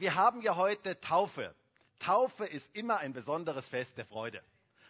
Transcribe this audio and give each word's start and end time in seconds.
wir 0.00 0.14
haben 0.14 0.40
ja 0.40 0.56
heute 0.56 0.98
Taufe. 1.00 1.54
Taufe 1.98 2.46
ist 2.46 2.66
immer 2.72 2.98
ein 2.98 3.12
besonderes 3.12 3.68
Fest 3.68 3.96
der 3.98 4.06
Freude. 4.06 4.42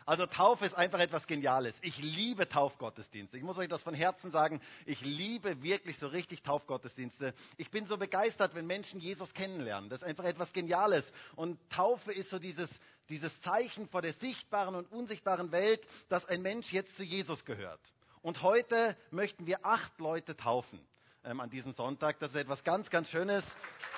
Also 0.06 0.26
Taufe 0.26 0.64
ist 0.64 0.74
einfach 0.74 1.00
etwas 1.00 1.26
Geniales. 1.26 1.74
Ich 1.82 1.98
liebe 1.98 2.48
Taufgottesdienste. 2.48 3.36
Ich 3.36 3.42
muss 3.42 3.58
euch 3.58 3.68
das 3.68 3.82
von 3.82 3.92
Herzen 3.92 4.30
sagen. 4.30 4.60
Ich 4.86 5.00
liebe 5.00 5.62
wirklich 5.62 5.98
so 5.98 6.06
richtig 6.06 6.42
Taufgottesdienste. 6.42 7.34
Ich 7.58 7.70
bin 7.70 7.86
so 7.86 7.96
begeistert, 7.96 8.54
wenn 8.54 8.66
Menschen 8.66 9.00
Jesus 9.00 9.34
kennenlernen. 9.34 9.90
Das 9.90 10.00
ist 10.00 10.06
einfach 10.06 10.24
etwas 10.24 10.52
Geniales. 10.52 11.04
Und 11.34 11.58
Taufe 11.70 12.12
ist 12.12 12.30
so 12.30 12.38
dieses, 12.38 12.70
dieses 13.08 13.40
Zeichen 13.40 13.88
vor 13.88 14.02
der 14.02 14.14
sichtbaren 14.14 14.76
und 14.76 14.90
unsichtbaren 14.92 15.50
Welt, 15.50 15.80
dass 16.08 16.24
ein 16.24 16.40
Mensch 16.40 16.72
jetzt 16.72 16.96
zu 16.96 17.02
Jesus 17.02 17.44
gehört. 17.44 17.80
Und 18.22 18.42
heute 18.42 18.96
möchten 19.10 19.46
wir 19.46 19.66
acht 19.66 19.98
Leute 20.00 20.36
taufen 20.36 20.80
ähm, 21.24 21.40
an 21.40 21.50
diesem 21.50 21.72
Sonntag. 21.72 22.20
Das 22.20 22.30
ist 22.30 22.36
etwas 22.36 22.62
ganz, 22.62 22.90
ganz 22.90 23.08
Schönes. 23.08 23.44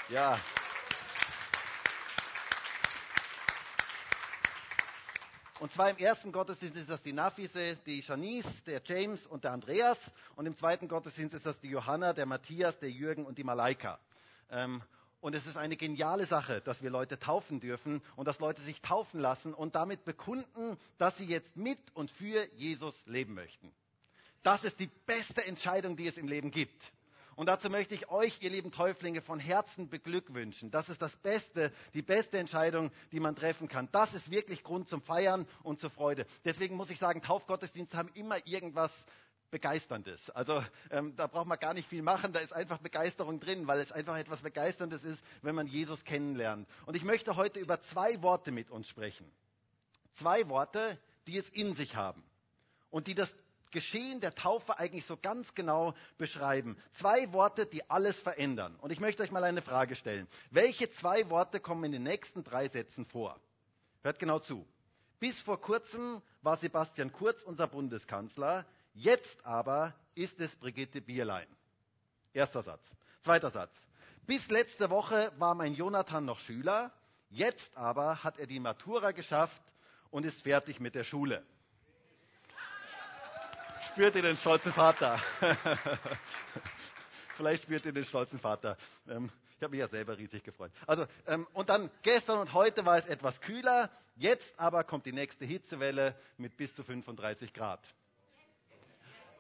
Ja. 0.08 0.38
Und 5.62 5.70
zwar 5.70 5.90
im 5.90 5.98
ersten 5.98 6.32
Gottesdienst 6.32 6.76
ist 6.76 6.90
das 6.90 7.00
die 7.02 7.12
Nafise, 7.12 7.76
die 7.86 8.00
Janice, 8.00 8.64
der 8.66 8.82
James 8.84 9.24
und 9.28 9.44
der 9.44 9.52
Andreas. 9.52 9.96
Und 10.34 10.46
im 10.46 10.56
zweiten 10.56 10.88
Gottesdienst 10.88 11.36
ist 11.36 11.46
das 11.46 11.60
die 11.60 11.68
Johanna, 11.68 12.14
der 12.14 12.26
Matthias, 12.26 12.76
der 12.80 12.90
Jürgen 12.90 13.24
und 13.24 13.38
die 13.38 13.44
Malaika. 13.44 14.00
Ähm, 14.50 14.82
und 15.20 15.36
es 15.36 15.46
ist 15.46 15.56
eine 15.56 15.76
geniale 15.76 16.26
Sache, 16.26 16.62
dass 16.62 16.82
wir 16.82 16.90
Leute 16.90 17.16
taufen 17.16 17.60
dürfen 17.60 18.02
und 18.16 18.26
dass 18.26 18.40
Leute 18.40 18.60
sich 18.62 18.80
taufen 18.80 19.20
lassen 19.20 19.54
und 19.54 19.76
damit 19.76 20.04
bekunden, 20.04 20.76
dass 20.98 21.16
sie 21.16 21.26
jetzt 21.26 21.56
mit 21.56 21.78
und 21.94 22.10
für 22.10 22.44
Jesus 22.56 22.96
leben 23.06 23.34
möchten. 23.34 23.72
Das 24.42 24.64
ist 24.64 24.80
die 24.80 24.90
beste 25.06 25.46
Entscheidung, 25.46 25.96
die 25.96 26.08
es 26.08 26.16
im 26.16 26.26
Leben 26.26 26.50
gibt. 26.50 26.90
Und 27.42 27.46
dazu 27.46 27.70
möchte 27.70 27.96
ich 27.96 28.08
euch, 28.08 28.40
ihr 28.40 28.50
lieben 28.50 28.70
Täuflinge, 28.70 29.20
von 29.20 29.40
Herzen 29.40 29.88
beglückwünschen. 29.88 30.70
Das 30.70 30.88
ist 30.88 31.02
das 31.02 31.16
Beste, 31.16 31.72
die 31.92 32.00
beste 32.00 32.38
Entscheidung, 32.38 32.92
die 33.10 33.18
man 33.18 33.34
treffen 33.34 33.66
kann. 33.66 33.88
Das 33.90 34.14
ist 34.14 34.30
wirklich 34.30 34.62
Grund 34.62 34.88
zum 34.88 35.02
Feiern 35.02 35.48
und 35.64 35.80
zur 35.80 35.90
Freude. 35.90 36.24
Deswegen 36.44 36.76
muss 36.76 36.88
ich 36.88 37.00
sagen, 37.00 37.20
Taufgottesdienste 37.20 37.96
haben 37.96 38.10
immer 38.14 38.46
irgendwas 38.46 38.92
Begeisterndes. 39.50 40.30
Also 40.30 40.62
ähm, 40.92 41.16
da 41.16 41.26
braucht 41.26 41.48
man 41.48 41.58
gar 41.58 41.74
nicht 41.74 41.88
viel 41.88 42.02
machen, 42.02 42.32
da 42.32 42.38
ist 42.38 42.52
einfach 42.52 42.78
Begeisterung 42.78 43.40
drin, 43.40 43.66
weil 43.66 43.80
es 43.80 43.90
einfach 43.90 44.16
etwas 44.18 44.42
Begeisterndes 44.42 45.02
ist, 45.02 45.20
wenn 45.42 45.56
man 45.56 45.66
Jesus 45.66 46.04
kennenlernt. 46.04 46.68
Und 46.86 46.94
ich 46.94 47.02
möchte 47.02 47.34
heute 47.34 47.58
über 47.58 47.80
zwei 47.80 48.22
Worte 48.22 48.52
mit 48.52 48.70
uns 48.70 48.86
sprechen. 48.86 49.28
Zwei 50.14 50.48
Worte, 50.48 50.96
die 51.26 51.38
es 51.38 51.48
in 51.48 51.74
sich 51.74 51.96
haben 51.96 52.22
und 52.90 53.08
die 53.08 53.16
das 53.16 53.34
Geschehen 53.72 54.20
der 54.20 54.34
Taufe 54.34 54.78
eigentlich 54.78 55.06
so 55.06 55.16
ganz 55.16 55.54
genau 55.54 55.94
beschreiben. 56.18 56.76
Zwei 56.92 57.32
Worte, 57.32 57.66
die 57.66 57.88
alles 57.90 58.20
verändern. 58.20 58.76
Und 58.76 58.92
ich 58.92 59.00
möchte 59.00 59.22
euch 59.22 59.32
mal 59.32 59.42
eine 59.42 59.62
Frage 59.62 59.96
stellen. 59.96 60.28
Welche 60.50 60.90
zwei 60.92 61.28
Worte 61.30 61.58
kommen 61.58 61.84
in 61.84 61.92
den 61.92 62.02
nächsten 62.04 62.44
drei 62.44 62.68
Sätzen 62.68 63.06
vor? 63.06 63.40
Hört 64.02 64.18
genau 64.18 64.38
zu. 64.38 64.66
Bis 65.18 65.40
vor 65.40 65.60
kurzem 65.60 66.20
war 66.42 66.58
Sebastian 66.58 67.12
Kurz 67.12 67.42
unser 67.42 67.66
Bundeskanzler. 67.66 68.66
Jetzt 68.94 69.44
aber 69.44 69.94
ist 70.14 70.38
es 70.40 70.54
Brigitte 70.56 71.00
Bierlein. 71.00 71.46
Erster 72.34 72.62
Satz. 72.62 72.84
Zweiter 73.22 73.50
Satz. 73.50 73.74
Bis 74.26 74.48
letzte 74.50 74.90
Woche 74.90 75.32
war 75.38 75.54
mein 75.54 75.74
Jonathan 75.74 76.24
noch 76.24 76.40
Schüler. 76.40 76.92
Jetzt 77.30 77.74
aber 77.74 78.22
hat 78.22 78.38
er 78.38 78.46
die 78.46 78.60
Matura 78.60 79.12
geschafft 79.12 79.62
und 80.10 80.26
ist 80.26 80.42
fertig 80.42 80.78
mit 80.78 80.94
der 80.94 81.04
Schule 81.04 81.42
spürt 83.92 84.16
ihr 84.16 84.22
den 84.22 84.36
stolzen 84.38 84.72
Vater. 84.72 85.20
Vielleicht 87.34 87.64
spürt 87.64 87.84
ihr 87.84 87.92
den 87.92 88.06
stolzen 88.06 88.38
Vater. 88.38 88.78
Ähm, 89.06 89.30
ich 89.56 89.62
habe 89.62 89.72
mich 89.72 89.80
ja 89.80 89.88
selber 89.88 90.16
riesig 90.16 90.42
gefreut. 90.42 90.72
Also, 90.86 91.06
ähm, 91.26 91.46
und 91.52 91.68
dann 91.68 91.90
gestern 92.02 92.38
und 92.38 92.54
heute 92.54 92.86
war 92.86 92.96
es 92.96 93.06
etwas 93.06 93.40
kühler. 93.42 93.90
Jetzt 94.16 94.58
aber 94.58 94.84
kommt 94.84 95.04
die 95.04 95.12
nächste 95.12 95.44
Hitzewelle 95.44 96.16
mit 96.38 96.56
bis 96.56 96.74
zu 96.74 96.82
35 96.82 97.52
Grad. 97.52 97.80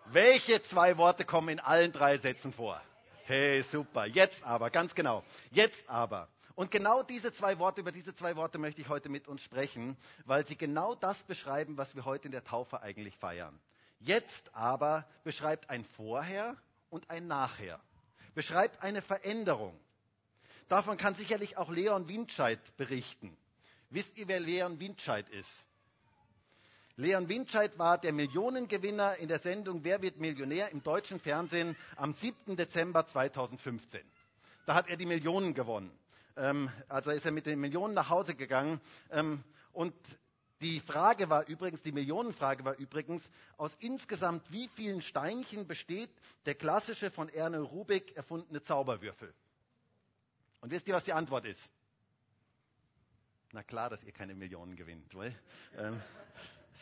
Welche 0.06 0.62
zwei 0.64 0.98
Worte 0.98 1.24
kommen 1.24 1.48
in 1.48 1.60
allen 1.60 1.92
drei 1.92 2.18
Sätzen 2.18 2.52
vor? 2.52 2.80
Hey, 3.24 3.62
super. 3.62 4.04
Jetzt 4.04 4.42
aber, 4.42 4.70
ganz 4.70 4.94
genau. 4.94 5.24
Jetzt 5.50 5.82
aber. 5.88 6.28
Und 6.54 6.70
genau 6.70 7.02
diese 7.02 7.32
zwei 7.32 7.58
Worte, 7.58 7.80
über 7.80 7.92
diese 7.92 8.14
zwei 8.14 8.36
Worte 8.36 8.58
möchte 8.58 8.82
ich 8.82 8.88
heute 8.88 9.08
mit 9.08 9.28
uns 9.28 9.42
sprechen, 9.42 9.96
weil 10.26 10.46
sie 10.46 10.56
genau 10.56 10.94
das 10.94 11.22
beschreiben, 11.22 11.78
was 11.78 11.94
wir 11.94 12.04
heute 12.04 12.26
in 12.26 12.32
der 12.32 12.44
Taufe 12.44 12.82
eigentlich 12.82 13.16
feiern. 13.16 13.58
Jetzt 14.04 14.52
aber 14.52 15.06
beschreibt 15.22 15.70
ein 15.70 15.84
Vorher 15.96 16.56
und 16.90 17.08
ein 17.08 17.28
Nachher, 17.28 17.80
beschreibt 18.34 18.82
eine 18.82 19.00
Veränderung. 19.00 19.78
Davon 20.68 20.96
kann 20.96 21.14
sicherlich 21.14 21.56
auch 21.56 21.70
Leon 21.70 22.08
Windscheid 22.08 22.58
berichten. 22.76 23.36
Wisst 23.90 24.16
ihr, 24.18 24.26
wer 24.26 24.40
Leon 24.40 24.80
Windscheid 24.80 25.28
ist? 25.28 25.66
Leon 26.96 27.28
Windscheid 27.28 27.78
war 27.78 27.96
der 27.96 28.12
Millionengewinner 28.12 29.16
in 29.16 29.28
der 29.28 29.38
Sendung 29.38 29.84
Wer 29.84 30.02
wird 30.02 30.18
Millionär 30.18 30.70
im 30.70 30.82
deutschen 30.82 31.20
Fernsehen 31.20 31.76
am 31.96 32.12
7. 32.14 32.56
Dezember 32.56 33.06
2015. 33.06 34.00
Da 34.66 34.74
hat 34.74 34.88
er 34.88 34.96
die 34.96 35.06
Millionen 35.06 35.54
gewonnen. 35.54 35.90
Ähm, 36.36 36.70
also 36.88 37.10
ist 37.10 37.24
er 37.24 37.32
mit 37.32 37.46
den 37.46 37.60
Millionen 37.60 37.94
nach 37.94 38.10
Hause 38.10 38.34
gegangen. 38.34 38.80
Ähm, 39.10 39.44
und 39.72 39.94
die 40.62 40.80
Frage 40.80 41.28
war 41.28 41.46
übrigens, 41.48 41.82
die 41.82 41.92
Millionenfrage 41.92 42.64
war 42.64 42.76
übrigens, 42.76 43.22
aus 43.56 43.72
insgesamt 43.80 44.50
wie 44.52 44.68
vielen 44.68 45.02
Steinchen 45.02 45.66
besteht 45.66 46.10
der 46.46 46.54
klassische 46.54 47.10
von 47.10 47.28
Erne 47.28 47.60
Rubik 47.60 48.16
erfundene 48.16 48.62
Zauberwürfel? 48.62 49.34
Und 50.60 50.70
wisst 50.70 50.86
ihr, 50.86 50.94
was 50.94 51.04
die 51.04 51.12
Antwort 51.12 51.44
ist? 51.44 51.72
Na 53.52 53.62
klar, 53.62 53.90
dass 53.90 54.02
ihr 54.04 54.12
keine 54.12 54.34
Millionen 54.34 54.76
gewinnt. 54.76 55.12
Ähm, 55.76 56.00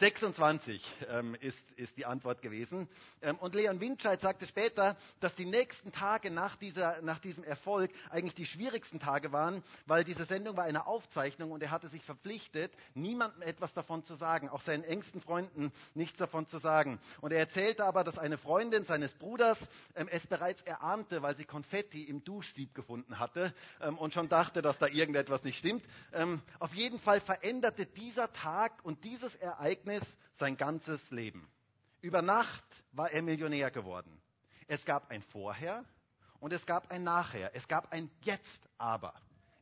26 0.00 0.83
ähm, 1.11 1.37
ist, 1.41 1.59
ist, 1.77 1.94
die 1.99 2.06
Antwort 2.06 2.41
gewesen. 2.41 2.88
Ähm, 3.21 3.37
und 3.37 3.55
Leon 3.55 3.81
Windscheid 3.81 4.19
sagte 4.19 4.47
später, 4.47 4.97
dass 5.21 5.34
die 5.34 5.44
nächsten 5.44 5.93
Tage 5.93 6.31
nach, 6.31 6.56
dieser, 6.56 7.03
nach, 7.03 7.19
diesem 7.19 7.44
Erfolg 7.44 7.91
eigentlich 8.09 8.34
die 8.34 8.47
schwierigsten 8.47 8.99
Tage 8.99 9.31
waren, 9.31 9.62
weil 9.84 10.05
diese 10.05 10.25
Sendung 10.25 10.56
war 10.56 10.65
eine 10.65 10.87
Aufzeichnung 10.87 11.50
und 11.53 11.62
er 11.62 11.71
hatte 11.71 11.88
sich 11.88 12.03
verpflichtet, 12.03 12.72
niemandem 12.94 13.43
etwas 13.43 13.75
davon 13.75 14.03
zu 14.03 14.15
sagen, 14.15 14.49
auch 14.49 14.62
seinen 14.62 14.84
engsten 14.84 15.21
Freunden 15.21 15.71
nichts 15.93 16.19
davon 16.19 16.49
zu 16.49 16.56
sagen. 16.56 16.99
Und 17.21 17.34
er 17.34 17.41
erzählte 17.41 17.84
aber, 17.84 18.03
dass 18.03 18.19
eine 18.19 18.38
Freundin 18.38 18.84
seines 18.84 19.12
Bruders 19.12 19.59
ähm, 19.97 20.09
es 20.11 20.27
bereits 20.27 20.62
erahnte, 20.62 21.21
weil 21.21 21.37
sie 21.37 21.44
Konfetti 21.44 22.05
im 22.05 22.25
Duschsieb 22.25 22.75
gefunden 22.75 23.19
hatte 23.19 23.53
ähm, 23.82 23.99
und 23.99 24.15
schon 24.15 24.31
dachte, 24.31 24.62
dass 24.62 24.78
da 24.78 24.87
irgendetwas 24.87 25.44
nicht 25.44 25.59
stimmt. 25.59 25.84
Ähm, 26.15 26.41
auf 26.59 26.72
jeden 26.72 26.99
Fall 27.00 27.21
veränderte 27.21 27.84
dieser 27.84 28.32
Tag 28.32 28.72
und 28.82 29.05
dieses 29.05 29.34
Ereignis 29.37 29.89
Ereignis 29.90 30.18
sein 30.38 30.56
ganzes 30.56 31.10
Leben. 31.10 31.46
Über 32.00 32.22
Nacht 32.22 32.64
war 32.92 33.10
er 33.10 33.22
Millionär 33.22 33.70
geworden. 33.70 34.10
Es 34.68 34.84
gab 34.84 35.10
ein 35.10 35.22
Vorher 35.22 35.84
und 36.38 36.52
es 36.52 36.64
gab 36.64 36.90
ein 36.90 37.02
Nachher. 37.02 37.50
Es 37.54 37.68
gab 37.68 37.92
ein 37.92 38.10
Jetzt 38.22 38.68
aber. 38.78 39.14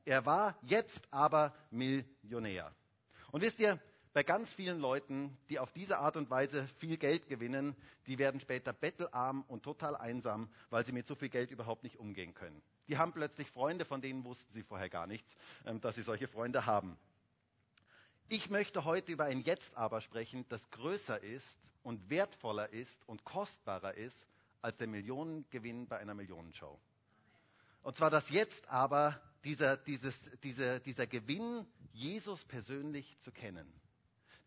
Er 0.04 0.24
war 0.26 0.56
jetzt 0.62 1.02
aber 1.10 1.54
Millionär. 1.70 2.72
Und 3.32 3.42
wisst 3.42 3.58
ihr, 3.58 3.80
bei 4.12 4.22
ganz 4.22 4.52
vielen 4.52 4.78
Leuten, 4.80 5.36
die 5.48 5.58
auf 5.58 5.72
diese 5.72 5.98
Art 5.98 6.16
und 6.16 6.30
Weise 6.30 6.66
viel 6.78 6.96
Geld 6.96 7.28
gewinnen, 7.28 7.76
die 8.06 8.18
werden 8.18 8.40
später 8.40 8.72
bettelarm 8.72 9.44
und 9.48 9.62
total 9.62 9.96
einsam, 9.96 10.48
weil 10.70 10.84
sie 10.86 10.92
mit 10.92 11.06
so 11.06 11.14
viel 11.14 11.28
Geld 11.28 11.50
überhaupt 11.50 11.82
nicht 11.82 11.98
umgehen 11.98 12.34
können. 12.34 12.62
Die 12.88 12.96
haben 12.96 13.12
plötzlich 13.12 13.50
Freunde, 13.50 13.84
von 13.84 14.00
denen 14.00 14.24
wussten 14.24 14.52
sie 14.52 14.62
vorher 14.62 14.88
gar 14.88 15.06
nichts, 15.06 15.36
ähm, 15.66 15.80
dass 15.80 15.96
sie 15.96 16.02
solche 16.02 16.28
Freunde 16.28 16.64
haben. 16.64 16.96
Ich 18.30 18.50
möchte 18.50 18.84
heute 18.84 19.10
über 19.10 19.24
ein 19.24 19.40
Jetzt 19.40 19.74
aber 19.74 20.02
sprechen, 20.02 20.44
das 20.50 20.68
größer 20.70 21.22
ist 21.22 21.56
und 21.82 22.10
wertvoller 22.10 22.70
ist 22.70 23.08
und 23.08 23.24
kostbarer 23.24 23.94
ist 23.94 24.26
als 24.60 24.76
der 24.76 24.86
Millionengewinn 24.86 25.88
bei 25.88 25.96
einer 25.96 26.12
Millionenshow. 26.12 26.78
Und 27.82 27.96
zwar 27.96 28.10
das 28.10 28.28
Jetzt 28.28 28.68
aber, 28.68 29.18
dieser, 29.44 29.78
dieses, 29.78 30.14
dieser, 30.42 30.78
dieser 30.80 31.06
Gewinn, 31.06 31.66
Jesus 31.92 32.44
persönlich 32.44 33.19
zu 33.20 33.32
kennen. 33.32 33.72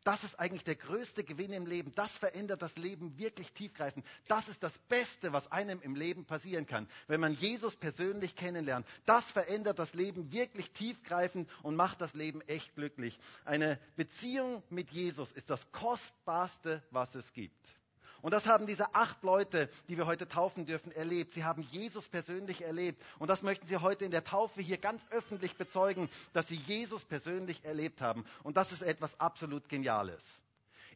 Das 0.03 0.23
ist 0.23 0.39
eigentlich 0.39 0.63
der 0.63 0.75
größte 0.75 1.23
Gewinn 1.23 1.53
im 1.53 1.65
Leben. 1.65 1.93
Das 1.95 2.11
verändert 2.11 2.61
das 2.61 2.75
Leben 2.75 3.17
wirklich 3.17 3.51
tiefgreifend. 3.53 4.05
Das 4.27 4.47
ist 4.47 4.61
das 4.63 4.77
Beste, 4.89 5.31
was 5.31 5.51
einem 5.51 5.81
im 5.81 5.95
Leben 5.95 6.25
passieren 6.25 6.65
kann, 6.65 6.87
wenn 7.07 7.19
man 7.19 7.33
Jesus 7.35 7.75
persönlich 7.75 8.35
kennenlernt. 8.35 8.87
Das 9.05 9.23
verändert 9.31 9.77
das 9.77 9.93
Leben 9.93 10.31
wirklich 10.31 10.71
tiefgreifend 10.71 11.49
und 11.61 11.75
macht 11.75 12.01
das 12.01 12.13
Leben 12.13 12.41
echt 12.41 12.73
glücklich. 12.75 13.19
Eine 13.45 13.79
Beziehung 13.95 14.63
mit 14.69 14.89
Jesus 14.91 15.31
ist 15.33 15.49
das 15.49 15.71
Kostbarste, 15.71 16.83
was 16.89 17.13
es 17.13 17.31
gibt. 17.33 17.80
Und 18.21 18.31
das 18.31 18.45
haben 18.45 18.67
diese 18.67 18.93
acht 18.93 19.23
Leute, 19.23 19.69
die 19.87 19.97
wir 19.97 20.05
heute 20.05 20.27
taufen 20.27 20.65
dürfen, 20.65 20.91
erlebt. 20.91 21.33
Sie 21.33 21.43
haben 21.43 21.63
Jesus 21.71 22.07
persönlich 22.07 22.61
erlebt. 22.61 23.01
Und 23.19 23.29
das 23.29 23.41
möchten 23.41 23.67
sie 23.67 23.77
heute 23.77 24.05
in 24.05 24.11
der 24.11 24.23
Taufe 24.23 24.61
hier 24.61 24.77
ganz 24.77 25.01
öffentlich 25.09 25.55
bezeugen, 25.55 26.09
dass 26.33 26.47
sie 26.47 26.55
Jesus 26.55 27.03
persönlich 27.05 27.63
erlebt 27.65 28.01
haben. 28.01 28.25
Und 28.43 28.57
das 28.57 28.71
ist 28.71 28.81
etwas 28.81 29.19
absolut 29.19 29.67
Geniales. 29.69 30.23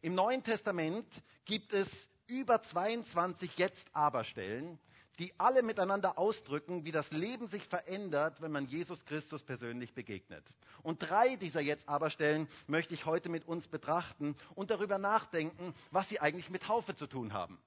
Im 0.02 0.14
Neuen 0.14 0.42
Testament 0.44 1.06
gibt 1.44 1.72
es 1.72 1.88
über 2.26 2.62
22 2.62 3.56
Jetzt-Aber-Stellen, 3.56 4.78
die 5.18 5.32
alle 5.38 5.62
miteinander 5.62 6.18
ausdrücken, 6.18 6.84
wie 6.84 6.92
das 6.92 7.10
Leben 7.10 7.46
sich 7.48 7.64
verändert, 7.64 8.40
wenn 8.40 8.52
man 8.52 8.66
Jesus 8.66 9.04
Christus 9.04 9.42
persönlich 9.42 9.94
begegnet. 9.94 10.44
Und 10.82 10.98
drei 10.98 11.36
dieser 11.36 11.60
jetzt 11.60 11.88
aber 11.88 12.10
Stellen 12.10 12.48
möchte 12.66 12.94
ich 12.94 13.06
heute 13.06 13.28
mit 13.28 13.46
uns 13.46 13.68
betrachten 13.68 14.36
und 14.54 14.70
darüber 14.70 14.98
nachdenken, 14.98 15.74
was 15.90 16.08
sie 16.08 16.20
eigentlich 16.20 16.50
mit 16.50 16.64
Taufe 16.64 16.94
zu 16.96 17.06
tun 17.06 17.32
haben. 17.32 17.58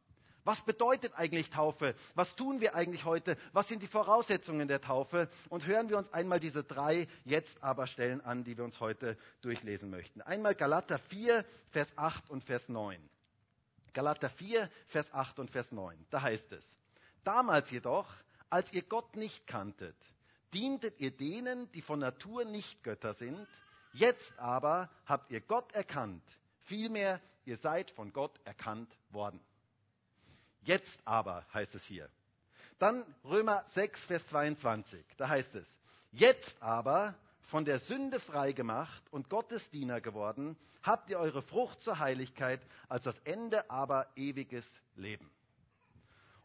Was 0.45 0.61
bedeutet 0.63 1.13
eigentlich 1.15 1.49
Taufe? 1.49 1.95
Was 2.15 2.35
tun 2.35 2.61
wir 2.61 2.73
eigentlich 2.73 3.05
heute? 3.05 3.37
Was 3.51 3.67
sind 3.67 3.83
die 3.83 3.87
Voraussetzungen 3.87 4.67
der 4.67 4.81
Taufe? 4.81 5.29
Und 5.49 5.67
hören 5.67 5.89
wir 5.89 5.97
uns 5.97 6.11
einmal 6.13 6.39
diese 6.39 6.63
drei 6.63 7.07
jetzt 7.25 7.61
aber 7.61 7.87
Stellen 7.87 8.21
an, 8.21 8.43
die 8.43 8.57
wir 8.57 8.63
uns 8.63 8.79
heute 8.79 9.17
durchlesen 9.41 9.89
möchten. 9.89 10.21
Einmal 10.21 10.55
Galater 10.55 10.97
4, 10.97 11.45
Vers 11.71 11.89
8 11.97 12.29
und 12.29 12.43
Vers 12.43 12.69
9. 12.69 12.97
Galater 13.93 14.29
4, 14.29 14.69
Vers 14.87 15.13
8 15.13 15.39
und 15.39 15.51
Vers 15.51 15.71
9. 15.71 16.05
Da 16.09 16.21
heißt 16.21 16.51
es, 16.53 16.63
Damals 17.23 17.69
jedoch, 17.71 18.07
als 18.49 18.71
ihr 18.73 18.83
Gott 18.83 19.15
nicht 19.15 19.45
kanntet, 19.47 19.95
dientet 20.53 20.99
ihr 20.99 21.11
denen, 21.11 21.71
die 21.71 21.81
von 21.81 21.99
Natur 21.99 22.45
nicht 22.45 22.83
Götter 22.83 23.13
sind. 23.13 23.47
Jetzt 23.93 24.37
aber 24.37 24.89
habt 25.05 25.31
ihr 25.31 25.41
Gott 25.41 25.71
erkannt. 25.73 26.23
Vielmehr, 26.65 27.21
ihr 27.45 27.57
seid 27.57 27.91
von 27.91 28.13
Gott 28.13 28.39
erkannt 28.45 28.91
worden. 29.09 29.39
Jetzt 30.61 30.99
aber 31.05 31.45
heißt 31.53 31.75
es 31.75 31.83
hier. 31.83 32.09
Dann 32.77 33.03
Römer 33.23 33.63
6, 33.73 34.05
Vers 34.05 34.27
22. 34.29 35.03
Da 35.17 35.27
heißt 35.29 35.55
es, 35.55 35.67
jetzt 36.11 36.61
aber 36.61 37.15
von 37.41 37.65
der 37.65 37.79
Sünde 37.79 38.19
freigemacht 38.19 39.03
und 39.11 39.29
Gottes 39.29 39.69
Diener 39.69 40.01
geworden, 40.01 40.57
habt 40.83 41.09
ihr 41.09 41.19
eure 41.19 41.41
Frucht 41.41 41.81
zur 41.81 41.99
Heiligkeit, 41.99 42.61
als 42.87 43.03
das 43.03 43.17
Ende 43.23 43.69
aber 43.69 44.07
ewiges 44.15 44.65
Leben. 44.95 45.29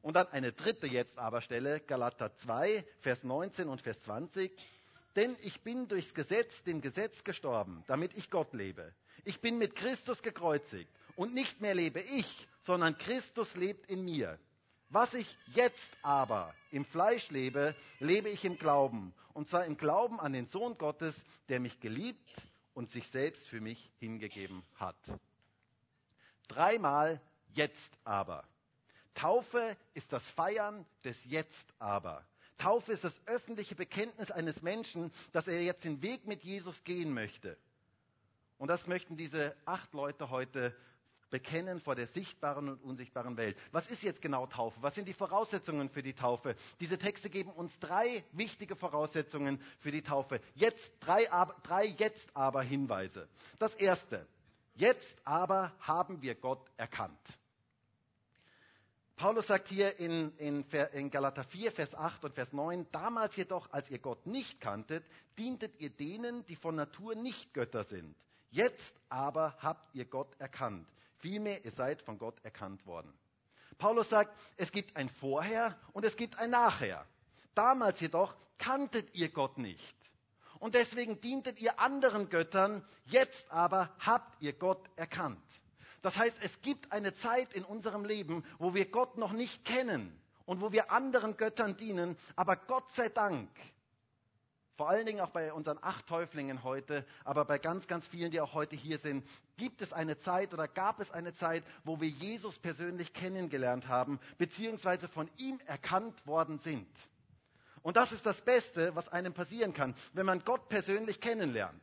Und 0.05 0.17
dann 0.17 0.29
eine 0.29 0.53
dritte 0.53 0.87
jetzt 0.87 1.19
aber 1.19 1.41
Stelle, 1.41 1.81
Galater 1.81 2.37
2, 2.37 2.85
Vers 3.01 3.25
19 3.25 3.71
und 3.71 3.81
Vers 3.81 3.99
20. 4.01 4.53
Denn 5.17 5.35
ich 5.41 5.62
bin 5.62 5.89
durchs 5.89 6.12
Gesetz 6.12 6.62
dem 6.65 6.83
Gesetz 6.83 7.25
gestorben, 7.25 7.83
damit 7.87 8.15
ich 8.15 8.29
Gott 8.29 8.53
lebe. 8.53 8.95
Ich 9.25 9.41
bin 9.41 9.56
mit 9.56 9.75
Christus 9.75 10.21
gekreuzigt. 10.21 10.91
Und 11.17 11.33
nicht 11.33 11.62
mehr 11.62 11.75
lebe 11.75 12.03
ich, 12.03 12.47
sondern 12.65 12.99
Christus 12.99 13.56
lebt 13.56 13.89
in 13.89 14.05
mir. 14.05 14.39
Was 14.91 15.15
ich 15.15 15.39
jetzt 15.55 15.97
aber 16.03 16.53
im 16.71 16.85
Fleisch 16.85 17.31
lebe, 17.31 17.75
lebe 17.99 18.29
ich 18.29 18.45
im 18.45 18.59
Glauben. 18.59 19.15
Und 19.33 19.49
zwar 19.49 19.65
im 19.65 19.79
Glauben 19.79 20.21
an 20.21 20.35
den 20.35 20.49
Sohn 20.49 20.77
Gottes, 20.77 21.17
der 21.49 21.61
mich 21.61 21.81
geliebt 21.81 22.31
und 22.75 22.91
sich 22.91 23.09
selbst 23.09 23.49
für 23.49 23.62
mich 23.62 23.91
hingegeben 24.01 24.65
hat. 24.75 24.99
Dreimal 26.47 27.23
jetzt 27.55 27.91
aber. 28.05 28.45
Taufe 29.15 29.77
ist 29.95 30.13
das 30.13 30.29
Feiern 30.31 30.85
des 31.05 31.17
Jetzt 31.25 31.73
aber. 31.79 32.25
Taufe 32.59 32.93
ist 32.93 33.05
das 33.05 33.15
öffentliche 33.27 33.75
Bekenntnis 33.75 34.31
eines 34.31 34.63
Menschen, 34.63 35.13
dass 35.33 35.49
er 35.49 35.63
jetzt 35.63 35.85
den 35.85 36.03
Weg 36.03 36.27
mit 36.27 36.43
Jesus 36.43 36.83
gehen 36.85 37.13
möchte. 37.13 37.57
Und 38.59 38.69
das 38.69 38.87
möchten 38.87 39.17
diese 39.17 39.57
acht 39.65 39.93
Leute 39.93 40.31
heute 40.31 40.75
bekennen 41.31 41.81
vor 41.81 41.97
der 41.97 42.07
sichtbaren 42.07 42.69
und 42.69 42.83
unsichtbaren 42.83 43.37
Welt. 43.37 43.57
Was 43.73 43.89
ist 43.89 44.05
jetzt 44.05 44.23
genau 44.23 44.47
Taufe? 44.47 44.81
Was 44.83 44.95
sind 44.95 45.09
die 45.09 45.15
Voraussetzungen 45.15 45.91
für 45.91 46.03
die 46.03 46.13
Taufe? 46.13 46.55
Diese 46.79 46.97
Texte 46.97 47.29
geben 47.29 47.51
uns 47.51 47.77
drei 47.81 48.23
wichtige 48.33 48.77
Voraussetzungen 48.77 49.61
für 49.81 49.91
die 49.91 50.03
Taufe. 50.03 50.41
Jetzt 50.55 50.93
drei, 51.01 51.27
drei 51.65 51.87
jetzt 51.99 52.29
aber 52.35 52.63
Hinweise. 52.63 53.29
Das 53.59 53.75
erste. 53.75 54.29
Jetzt 54.77 55.17
aber 55.25 55.73
haben 55.81 56.23
wir 56.23 56.37
Gott 56.37 56.65
erkannt. 56.77 57.19
Paulus 59.17 59.47
sagt 59.47 59.69
hier 59.69 59.99
in, 60.01 60.37
in, 60.39 60.65
in, 60.93 61.11
Galater 61.11 61.45
4, 61.45 61.73
Vers 61.73 61.95
8 61.95 62.25
und 62.25 62.35
Vers 62.35 62.53
9, 62.53 62.87
damals 62.91 63.37
jedoch, 63.37 63.71
als 63.71 63.89
ihr 63.91 64.01
Gott 64.01 64.27
nicht 64.27 64.61
kanntet, 64.61 65.05
dientet 65.39 65.81
ihr 65.81 65.91
denen, 65.91 66.45
die 66.47 66.57
von 66.57 66.75
Natur 66.75 67.15
nicht 67.15 67.55
Götter 67.55 67.85
sind. 67.85 68.17
Jetzt 68.51 68.95
aber 69.09 69.57
habt 69.61 69.95
ihr 69.95 70.05
Gott 70.05 70.35
erkannt. 70.41 70.89
Vielmehr, 71.19 71.65
ihr 71.65 71.71
seid 71.71 72.03
von 72.03 72.19
Gott 72.19 72.37
erkannt 72.45 72.87
worden. 72.87 73.13
Paulus 73.79 74.09
sagt, 74.09 74.37
es 74.57 74.71
gibt 74.73 74.97
ein 74.97 75.09
Vorher 75.09 75.79
und 75.93 76.05
es 76.05 76.17
gibt 76.17 76.39
ein 76.39 76.51
Nachher. 76.51 77.07
Damals 77.55 78.01
jedoch 78.01 78.35
kanntet 78.59 79.15
ihr 79.15 79.31
Gott 79.31 79.59
nicht. 79.59 79.97
Und 80.59 80.75
deswegen 80.75 81.21
dientet 81.21 81.61
ihr 81.61 81.79
anderen 81.79 82.29
Göttern. 82.29 82.85
Jetzt 83.07 83.51
aber 83.51 83.95
habt 83.99 84.41
ihr 84.41 84.53
Gott 84.53 84.89
erkannt. 84.97 85.43
Das 86.05 86.17
heißt, 86.19 86.37
es 86.43 86.61
gibt 86.61 86.93
eine 86.93 87.15
Zeit 87.15 87.55
in 87.55 87.65
unserem 87.65 88.05
Leben, 88.05 88.45
wo 88.59 88.75
wir 88.75 88.85
Gott 88.91 89.17
noch 89.17 89.33
nicht 89.33 89.65
kennen 89.65 90.15
und 90.45 90.61
wo 90.61 90.71
wir 90.71 90.93
anderen 90.93 91.39
Göttern 91.39 91.79
dienen, 91.79 92.19
aber 92.37 92.56
Gott 92.56 92.85
sei 92.93 93.09
Dank, 93.09 93.49
vor 94.77 94.91
allen 94.91 95.06
Dingen 95.06 95.23
auch 95.23 95.31
bei 95.31 95.51
unseren 95.51 95.79
acht 95.81 96.06
Täuflingen 96.06 96.62
heute, 96.62 97.06
aber 97.25 97.47
bei 97.47 97.59
ganz, 97.59 97.87
ganz 97.87 98.06
vielen, 98.06 98.31
die 98.31 98.43
auch 98.43 98.53
heute 98.53 98.77
hier 98.77 98.99
sind, 98.99 99.27
gibt 99.56 99.81
es 99.81 99.95
eine 99.95 100.19
Zeit 100.19 100.53
oder 100.53 100.69
gab 100.69 101.01
es 101.01 101.11
eine 101.11 101.35
Zeit, 101.37 101.65
wo 101.85 101.99
wir 102.03 102.09
Jesus 102.11 102.59
persönlich 102.59 103.15
kennengelernt 103.15 103.89
haben, 103.89 104.21
beziehungsweise 104.37 105.09
von 105.09 105.31
ihm 105.39 105.59
erkannt 105.65 106.27
worden 106.27 106.59
sind. 106.59 106.87
Und 107.81 107.97
das 107.97 108.12
ist 108.12 108.27
das 108.27 108.43
Beste, 108.43 108.95
was 108.95 109.09
einem 109.09 109.33
passieren 109.33 109.73
kann, 109.73 109.95
wenn 110.12 110.27
man 110.27 110.45
Gott 110.45 110.69
persönlich 110.69 111.23
kennenlernt. 111.23 111.81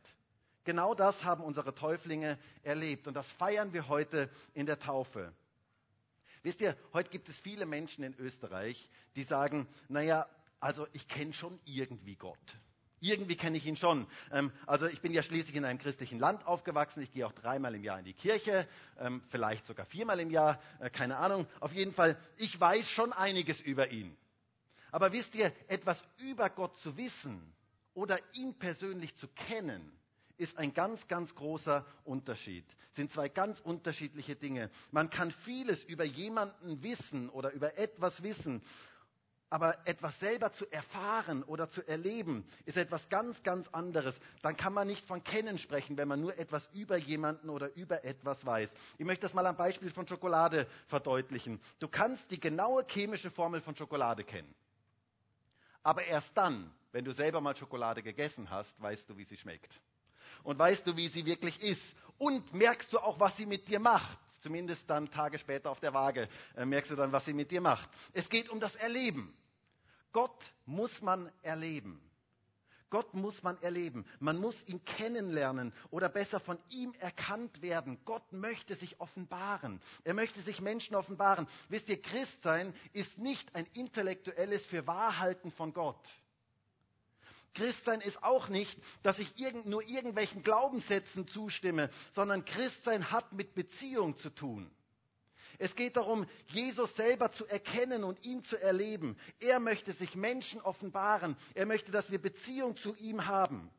Genau 0.64 0.94
das 0.94 1.24
haben 1.24 1.42
unsere 1.42 1.74
Täuflinge 1.74 2.38
erlebt 2.62 3.08
und 3.08 3.14
das 3.14 3.30
feiern 3.32 3.72
wir 3.72 3.88
heute 3.88 4.30
in 4.54 4.66
der 4.66 4.78
Taufe. 4.78 5.32
Wisst 6.42 6.60
ihr, 6.60 6.76
heute 6.92 7.10
gibt 7.10 7.28
es 7.28 7.38
viele 7.40 7.66
Menschen 7.66 8.04
in 8.04 8.14
Österreich, 8.18 8.88
die 9.16 9.24
sagen, 9.24 9.68
naja, 9.88 10.28
also 10.60 10.86
ich 10.92 11.08
kenne 11.08 11.32
schon 11.32 11.58
irgendwie 11.64 12.16
Gott. 12.16 12.38
Irgendwie 13.00 13.36
kenne 13.36 13.56
ich 13.56 13.66
ihn 13.66 13.76
schon. 13.76 14.06
Ähm, 14.30 14.52
also 14.64 14.86
ich 14.86 15.00
bin 15.00 15.12
ja 15.12 15.24
schließlich 15.24 15.56
in 15.56 15.64
einem 15.64 15.80
christlichen 15.80 16.20
Land 16.20 16.46
aufgewachsen. 16.46 17.02
Ich 17.02 17.12
gehe 17.12 17.26
auch 17.26 17.32
dreimal 17.32 17.74
im 17.74 17.82
Jahr 17.82 17.98
in 17.98 18.04
die 18.04 18.14
Kirche, 18.14 18.68
ähm, 18.98 19.22
vielleicht 19.30 19.66
sogar 19.66 19.86
viermal 19.86 20.20
im 20.20 20.30
Jahr, 20.30 20.62
äh, 20.78 20.88
keine 20.88 21.16
Ahnung. 21.16 21.48
Auf 21.58 21.72
jeden 21.72 21.92
Fall, 21.92 22.16
ich 22.36 22.60
weiß 22.60 22.88
schon 22.88 23.12
einiges 23.12 23.60
über 23.60 23.90
ihn. 23.90 24.16
Aber 24.92 25.12
wisst 25.12 25.34
ihr, 25.34 25.52
etwas 25.66 26.00
über 26.18 26.48
Gott 26.48 26.78
zu 26.78 26.96
wissen 26.96 27.52
oder 27.94 28.20
ihn 28.34 28.54
persönlich 28.54 29.16
zu 29.16 29.26
kennen, 29.26 29.92
ist 30.38 30.56
ein 30.58 30.74
ganz, 30.74 31.06
ganz 31.08 31.34
großer 31.34 31.84
Unterschied. 32.04 32.64
Sind 32.92 33.10
zwei 33.10 33.28
ganz 33.28 33.60
unterschiedliche 33.60 34.36
Dinge. 34.36 34.70
Man 34.90 35.10
kann 35.10 35.30
vieles 35.30 35.82
über 35.84 36.04
jemanden 36.04 36.82
wissen 36.82 37.30
oder 37.30 37.52
über 37.52 37.78
etwas 37.78 38.22
wissen, 38.22 38.62
aber 39.52 39.86
etwas 39.86 40.18
selber 40.18 40.50
zu 40.54 40.66
erfahren 40.72 41.42
oder 41.42 41.68
zu 41.68 41.86
erleben, 41.86 42.46
ist 42.64 42.78
etwas 42.78 43.06
ganz, 43.10 43.42
ganz 43.42 43.68
anderes. 43.68 44.18
Dann 44.40 44.56
kann 44.56 44.72
man 44.72 44.86
nicht 44.86 45.04
von 45.04 45.22
Kennen 45.22 45.58
sprechen, 45.58 45.98
wenn 45.98 46.08
man 46.08 46.22
nur 46.22 46.38
etwas 46.38 46.66
über 46.72 46.96
jemanden 46.96 47.50
oder 47.50 47.74
über 47.76 48.02
etwas 48.02 48.46
weiß. 48.46 48.70
Ich 48.96 49.04
möchte 49.04 49.26
das 49.26 49.34
mal 49.34 49.46
am 49.46 49.56
Beispiel 49.56 49.90
von 49.90 50.08
Schokolade 50.08 50.66
verdeutlichen. 50.86 51.60
Du 51.80 51.88
kannst 51.88 52.30
die 52.30 52.40
genaue 52.40 52.86
chemische 52.88 53.30
Formel 53.30 53.60
von 53.60 53.76
Schokolade 53.76 54.24
kennen. 54.24 54.54
Aber 55.82 56.02
erst 56.02 56.34
dann, 56.34 56.72
wenn 56.92 57.04
du 57.04 57.12
selber 57.12 57.42
mal 57.42 57.54
Schokolade 57.54 58.02
gegessen 58.02 58.48
hast, 58.48 58.80
weißt 58.80 59.10
du, 59.10 59.18
wie 59.18 59.24
sie 59.24 59.36
schmeckt 59.36 59.70
und 60.42 60.58
weißt 60.58 60.86
du, 60.86 60.96
wie 60.96 61.08
sie 61.08 61.26
wirklich 61.26 61.60
ist. 61.62 61.82
Und 62.18 62.52
merkst 62.54 62.92
du 62.92 62.98
auch, 62.98 63.18
was 63.18 63.36
sie 63.36 63.46
mit 63.46 63.68
dir 63.68 63.80
macht. 63.80 64.18
Zumindest 64.40 64.88
dann 64.90 65.10
Tage 65.10 65.38
später 65.38 65.70
auf 65.70 65.80
der 65.80 65.94
Waage 65.94 66.28
äh, 66.56 66.64
merkst 66.64 66.90
du 66.90 66.96
dann, 66.96 67.12
was 67.12 67.24
sie 67.24 67.32
mit 67.32 67.50
dir 67.50 67.60
macht. 67.60 67.88
Es 68.12 68.28
geht 68.28 68.48
um 68.48 68.58
das 68.58 68.74
Erleben. 68.74 69.32
Gott 70.12 70.52
muss 70.66 71.00
man 71.00 71.30
erleben. 71.42 72.00
Gott 72.92 73.14
muss 73.14 73.42
man 73.42 73.60
erleben. 73.62 74.04
Man 74.20 74.36
muss 74.36 74.54
ihn 74.68 74.84
kennenlernen 74.84 75.72
oder 75.90 76.10
besser 76.10 76.40
von 76.40 76.58
ihm 76.68 76.92
erkannt 76.98 77.62
werden. 77.62 77.98
Gott 78.04 78.34
möchte 78.34 78.74
sich 78.74 79.00
offenbaren. 79.00 79.80
Er 80.04 80.12
möchte 80.12 80.42
sich 80.42 80.60
Menschen 80.60 80.94
offenbaren. 80.94 81.46
Wisst 81.70 81.88
ihr, 81.88 82.02
Christsein 82.02 82.74
ist 82.92 83.16
nicht 83.16 83.54
ein 83.54 83.66
intellektuelles 83.72 84.60
Fürwahrhalten 84.66 85.50
von 85.52 85.72
Gott. 85.72 86.06
Christsein 87.54 88.00
ist 88.00 88.22
auch 88.22 88.48
nicht, 88.48 88.78
dass 89.02 89.18
ich 89.18 89.38
irgend, 89.38 89.66
nur 89.66 89.82
irgendwelchen 89.86 90.42
Glaubenssätzen 90.42 91.28
zustimme, 91.28 91.90
sondern 92.14 92.44
Christsein 92.44 93.10
hat 93.10 93.32
mit 93.32 93.54
Beziehung 93.54 94.16
zu 94.18 94.30
tun. 94.30 94.70
Es 95.58 95.76
geht 95.76 95.96
darum, 95.96 96.26
Jesus 96.48 96.96
selber 96.96 97.30
zu 97.30 97.46
erkennen 97.46 98.04
und 98.04 98.24
ihn 98.24 98.42
zu 98.44 98.60
erleben. 98.60 99.16
Er 99.38 99.60
möchte 99.60 99.92
sich 99.92 100.16
Menschen 100.16 100.60
offenbaren. 100.60 101.36
Er 101.54 101.66
möchte, 101.66 101.92
dass 101.92 102.10
wir 102.10 102.20
Beziehung 102.20 102.76
zu 102.76 102.96
ihm 102.96 103.26
haben. 103.26 103.70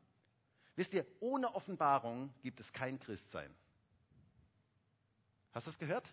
Wisst 0.76 0.94
ihr, 0.94 1.06
ohne 1.20 1.54
Offenbarung 1.54 2.32
gibt 2.42 2.60
es 2.60 2.72
kein 2.72 2.98
Christsein. 3.00 3.54
Hast 5.52 5.66
du 5.66 5.70
das 5.70 5.78
gehört? 5.78 6.08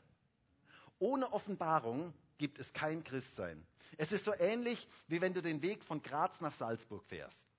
Ohne 1.00 1.32
Offenbarung 1.32 2.14
gibt 2.38 2.60
es 2.60 2.74
kein 2.74 3.04
Christsein. 3.04 3.66
Es 3.98 4.12
ist 4.12 4.26
so 4.26 4.34
ähnlich, 4.34 4.88
wie 5.08 5.22
wenn 5.22 5.34
du 5.34 5.42
den 5.42 5.62
Weg 5.62 5.84
von 5.84 6.02
Graz 6.02 6.42
nach 6.42 6.54
Salzburg 6.54 7.04
fährst. 7.06 7.51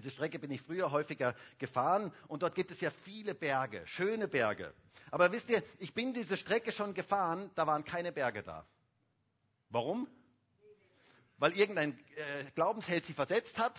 Diese 0.00 0.10
Strecke 0.10 0.38
bin 0.38 0.50
ich 0.50 0.62
früher 0.62 0.90
häufiger 0.90 1.34
gefahren 1.58 2.12
und 2.28 2.42
dort 2.42 2.54
gibt 2.54 2.70
es 2.70 2.80
ja 2.80 2.90
viele 3.04 3.34
Berge, 3.34 3.86
schöne 3.86 4.28
Berge. 4.28 4.72
Aber 5.10 5.32
wisst 5.32 5.48
ihr, 5.48 5.62
ich 5.78 5.94
bin 5.94 6.12
diese 6.12 6.36
Strecke 6.36 6.72
schon 6.72 6.94
gefahren, 6.94 7.50
da 7.54 7.66
waren 7.66 7.84
keine 7.84 8.12
Berge 8.12 8.42
da. 8.42 8.66
Warum? 9.70 10.08
Weil 11.38 11.52
irgendein 11.52 11.98
äh, 12.16 12.50
Glaubensheld 12.54 13.06
sie 13.06 13.14
versetzt 13.14 13.58
hat? 13.58 13.74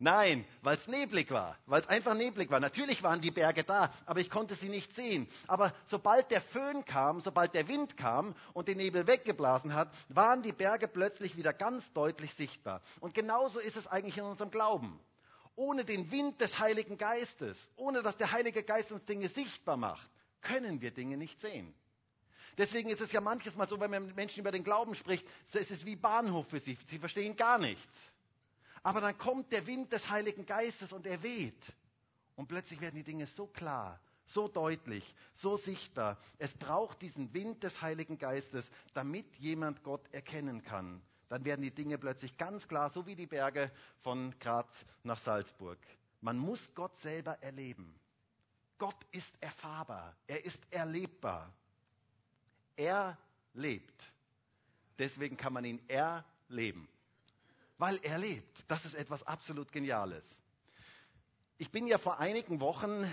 Nein, 0.00 0.44
weil 0.60 0.76
es 0.76 0.88
neblig 0.88 1.30
war, 1.30 1.56
weil 1.66 1.80
es 1.80 1.88
einfach 1.88 2.14
neblig 2.14 2.50
war. 2.50 2.58
Natürlich 2.58 3.02
waren 3.04 3.20
die 3.20 3.30
Berge 3.30 3.62
da, 3.62 3.92
aber 4.06 4.18
ich 4.18 4.28
konnte 4.28 4.56
sie 4.56 4.68
nicht 4.68 4.94
sehen. 4.94 5.28
Aber 5.46 5.72
sobald 5.86 6.30
der 6.32 6.40
Föhn 6.40 6.84
kam, 6.84 7.20
sobald 7.20 7.54
der 7.54 7.68
Wind 7.68 7.96
kam 7.96 8.34
und 8.54 8.66
den 8.66 8.78
Nebel 8.78 9.06
weggeblasen 9.06 9.72
hat, 9.72 9.90
waren 10.08 10.42
die 10.42 10.52
Berge 10.52 10.88
plötzlich 10.88 11.36
wieder 11.36 11.52
ganz 11.52 11.90
deutlich 11.92 12.34
sichtbar. 12.34 12.82
Und 13.00 13.14
genauso 13.14 13.60
ist 13.60 13.76
es 13.76 13.86
eigentlich 13.86 14.18
in 14.18 14.24
unserem 14.24 14.50
Glauben. 14.50 14.98
Ohne 15.56 15.84
den 15.84 16.10
Wind 16.10 16.40
des 16.40 16.58
Heiligen 16.58 16.98
Geistes, 16.98 17.56
ohne 17.76 18.02
dass 18.02 18.16
der 18.16 18.32
Heilige 18.32 18.62
Geist 18.64 18.90
uns 18.90 19.04
Dinge 19.04 19.28
sichtbar 19.28 19.76
macht, 19.76 20.08
können 20.40 20.80
wir 20.80 20.90
Dinge 20.90 21.16
nicht 21.16 21.40
sehen. 21.40 21.74
Deswegen 22.58 22.88
ist 22.88 23.00
es 23.00 23.12
ja 23.12 23.20
manches 23.20 23.56
Mal 23.56 23.68
so, 23.68 23.80
wenn 23.80 23.90
man 23.90 24.06
mit 24.06 24.16
Menschen 24.16 24.40
über 24.40 24.52
den 24.52 24.64
Glauben 24.64 24.94
spricht, 24.94 25.26
es 25.52 25.70
ist 25.70 25.84
wie 25.84 25.96
Bahnhof 25.96 26.48
für 26.48 26.60
sie. 26.60 26.78
Sie 26.88 26.98
verstehen 26.98 27.36
gar 27.36 27.58
nichts. 27.58 28.12
Aber 28.82 29.00
dann 29.00 29.16
kommt 29.18 29.50
der 29.50 29.66
Wind 29.66 29.92
des 29.92 30.08
Heiligen 30.10 30.46
Geistes 30.46 30.92
und 30.92 31.06
er 31.06 31.22
weht. 31.22 31.72
Und 32.36 32.48
plötzlich 32.48 32.80
werden 32.80 32.96
die 32.96 33.04
Dinge 33.04 33.26
so 33.26 33.46
klar, 33.46 34.00
so 34.26 34.46
deutlich, 34.48 35.04
so 35.34 35.56
sichtbar. 35.56 36.18
Es 36.38 36.52
braucht 36.54 37.00
diesen 37.02 37.32
Wind 37.32 37.62
des 37.62 37.80
Heiligen 37.80 38.18
Geistes, 38.18 38.70
damit 38.92 39.34
jemand 39.36 39.82
Gott 39.82 40.06
erkennen 40.12 40.62
kann. 40.62 41.00
Dann 41.34 41.44
werden 41.44 41.62
die 41.62 41.74
Dinge 41.74 41.98
plötzlich 41.98 42.36
ganz 42.36 42.68
klar, 42.68 42.90
so 42.90 43.06
wie 43.06 43.16
die 43.16 43.26
Berge 43.26 43.72
von 44.02 44.32
Graz 44.38 44.68
nach 45.02 45.18
Salzburg. 45.18 45.78
Man 46.20 46.38
muss 46.38 46.60
Gott 46.76 46.96
selber 46.98 47.42
erleben. 47.42 47.98
Gott 48.78 49.04
ist 49.10 49.32
erfahrbar, 49.40 50.14
er 50.28 50.44
ist 50.44 50.60
erlebbar. 50.70 51.52
Er 52.76 53.18
lebt. 53.52 54.12
Deswegen 54.96 55.36
kann 55.36 55.52
man 55.52 55.64
ihn 55.64 55.80
erleben 55.88 56.88
weil 57.78 57.98
er 58.02 58.18
lebt. 58.18 58.64
Das 58.68 58.84
ist 58.84 58.94
etwas 58.94 59.22
absolut 59.24 59.72
Geniales. 59.72 60.24
Ich 61.58 61.70
bin 61.70 61.88
ja 61.88 61.98
vor 61.98 62.18
einigen 62.20 62.60
Wochen 62.60 63.04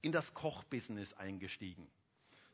in 0.00 0.12
das 0.12 0.32
Kochbusiness 0.32 1.12
eingestiegen. 1.14 1.90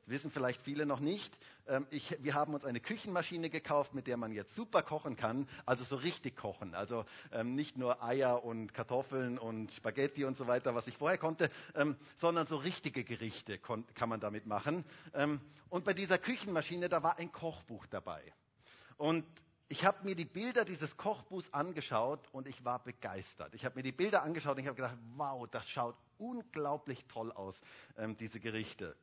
Wissen 0.06 0.30
vielleicht 0.30 0.60
viele 0.62 0.86
noch 0.86 1.00
nicht. 1.00 1.36
Ähm, 1.66 1.86
ich, 1.90 2.16
wir 2.20 2.34
haben 2.34 2.54
uns 2.54 2.64
eine 2.64 2.80
Küchenmaschine 2.80 3.50
gekauft, 3.50 3.94
mit 3.94 4.06
der 4.06 4.16
man 4.16 4.32
jetzt 4.32 4.54
super 4.54 4.82
kochen 4.82 5.16
kann, 5.16 5.48
also 5.66 5.84
so 5.84 5.96
richtig 5.96 6.36
kochen. 6.36 6.74
Also 6.74 7.04
ähm, 7.32 7.54
nicht 7.54 7.76
nur 7.76 8.02
Eier 8.02 8.44
und 8.44 8.74
Kartoffeln 8.74 9.38
und 9.38 9.72
Spaghetti 9.72 10.24
und 10.24 10.36
so 10.36 10.46
weiter, 10.46 10.74
was 10.74 10.86
ich 10.86 10.96
vorher 10.96 11.18
konnte, 11.18 11.50
ähm, 11.74 11.96
sondern 12.18 12.46
so 12.46 12.56
richtige 12.56 13.04
Gerichte 13.04 13.58
kann 13.58 14.08
man 14.08 14.20
damit 14.20 14.46
machen. 14.46 14.84
Und 15.68 15.84
bei 15.84 15.94
dieser 15.94 16.18
Küchenmaschine, 16.18 16.88
da 16.88 17.02
war 17.02 17.18
ein 17.18 17.30
Kochbuch 17.30 17.86
dabei. 17.86 18.22
Und 18.96 19.24
ich 19.68 19.84
habe 19.84 20.04
mir 20.04 20.16
die 20.16 20.24
Bilder 20.24 20.64
dieses 20.64 20.96
Kochbuchs 20.96 21.52
angeschaut 21.52 22.20
und 22.32 22.48
ich 22.48 22.64
war 22.64 22.82
begeistert. 22.82 23.54
Ich 23.54 23.64
habe 23.64 23.76
mir 23.76 23.82
die 23.82 23.92
Bilder 23.92 24.22
angeschaut 24.22 24.56
und 24.56 24.62
ich 24.62 24.66
habe 24.66 24.76
gedacht, 24.76 24.98
wow, 25.16 25.46
das 25.48 25.68
schaut 25.68 25.96
unglaublich 26.18 27.04
toll 27.06 27.30
aus, 27.32 27.60
diese 28.18 28.40
Gerichte. 28.40 28.96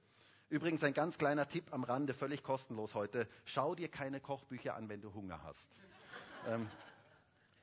Übrigens 0.49 0.81
ein 0.83 0.93
ganz 0.93 1.17
kleiner 1.17 1.49
Tipp 1.49 1.73
am 1.73 1.83
Rande, 1.83 2.13
völlig 2.13 2.41
kostenlos 2.41 2.93
heute. 2.93 3.27
Schau 3.43 3.75
dir 3.75 3.89
keine 3.89 4.21
Kochbücher 4.21 4.75
an, 4.75 4.87
wenn 4.87 5.01
du 5.01 5.13
Hunger 5.13 5.43
hast. 5.43 5.69
ähm, 6.47 6.69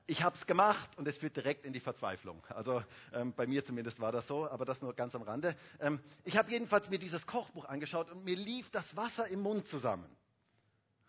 ich 0.07 0.23
habe 0.23 0.37
es 0.37 0.47
gemacht 0.47 0.91
und 0.99 1.09
es 1.09 1.17
führt 1.17 1.35
direkt 1.35 1.65
in 1.65 1.73
die 1.73 1.81
Verzweiflung. 1.81 2.45
Also 2.51 2.85
ähm, 3.15 3.33
bei 3.33 3.47
mir 3.47 3.65
zumindest 3.65 4.01
war 4.01 4.13
das 4.13 4.27
so, 4.27 4.47
aber 4.51 4.67
das 4.67 4.83
nur 4.83 4.93
ganz 4.93 5.15
am 5.15 5.23
Rande. 5.23 5.57
Ähm, 5.81 5.99
ich 6.25 6.37
habe 6.37 6.51
jedenfalls 6.51 6.91
mir 6.91 6.99
dieses 6.99 7.27
Kochbuch 7.27 7.65
angeschaut 7.65 8.11
und 8.11 8.23
mir 8.23 8.37
lief 8.37 8.69
das 8.69 8.95
Wasser 8.95 9.29
im 9.29 9.41
Mund 9.41 9.67
zusammen. 9.69 10.05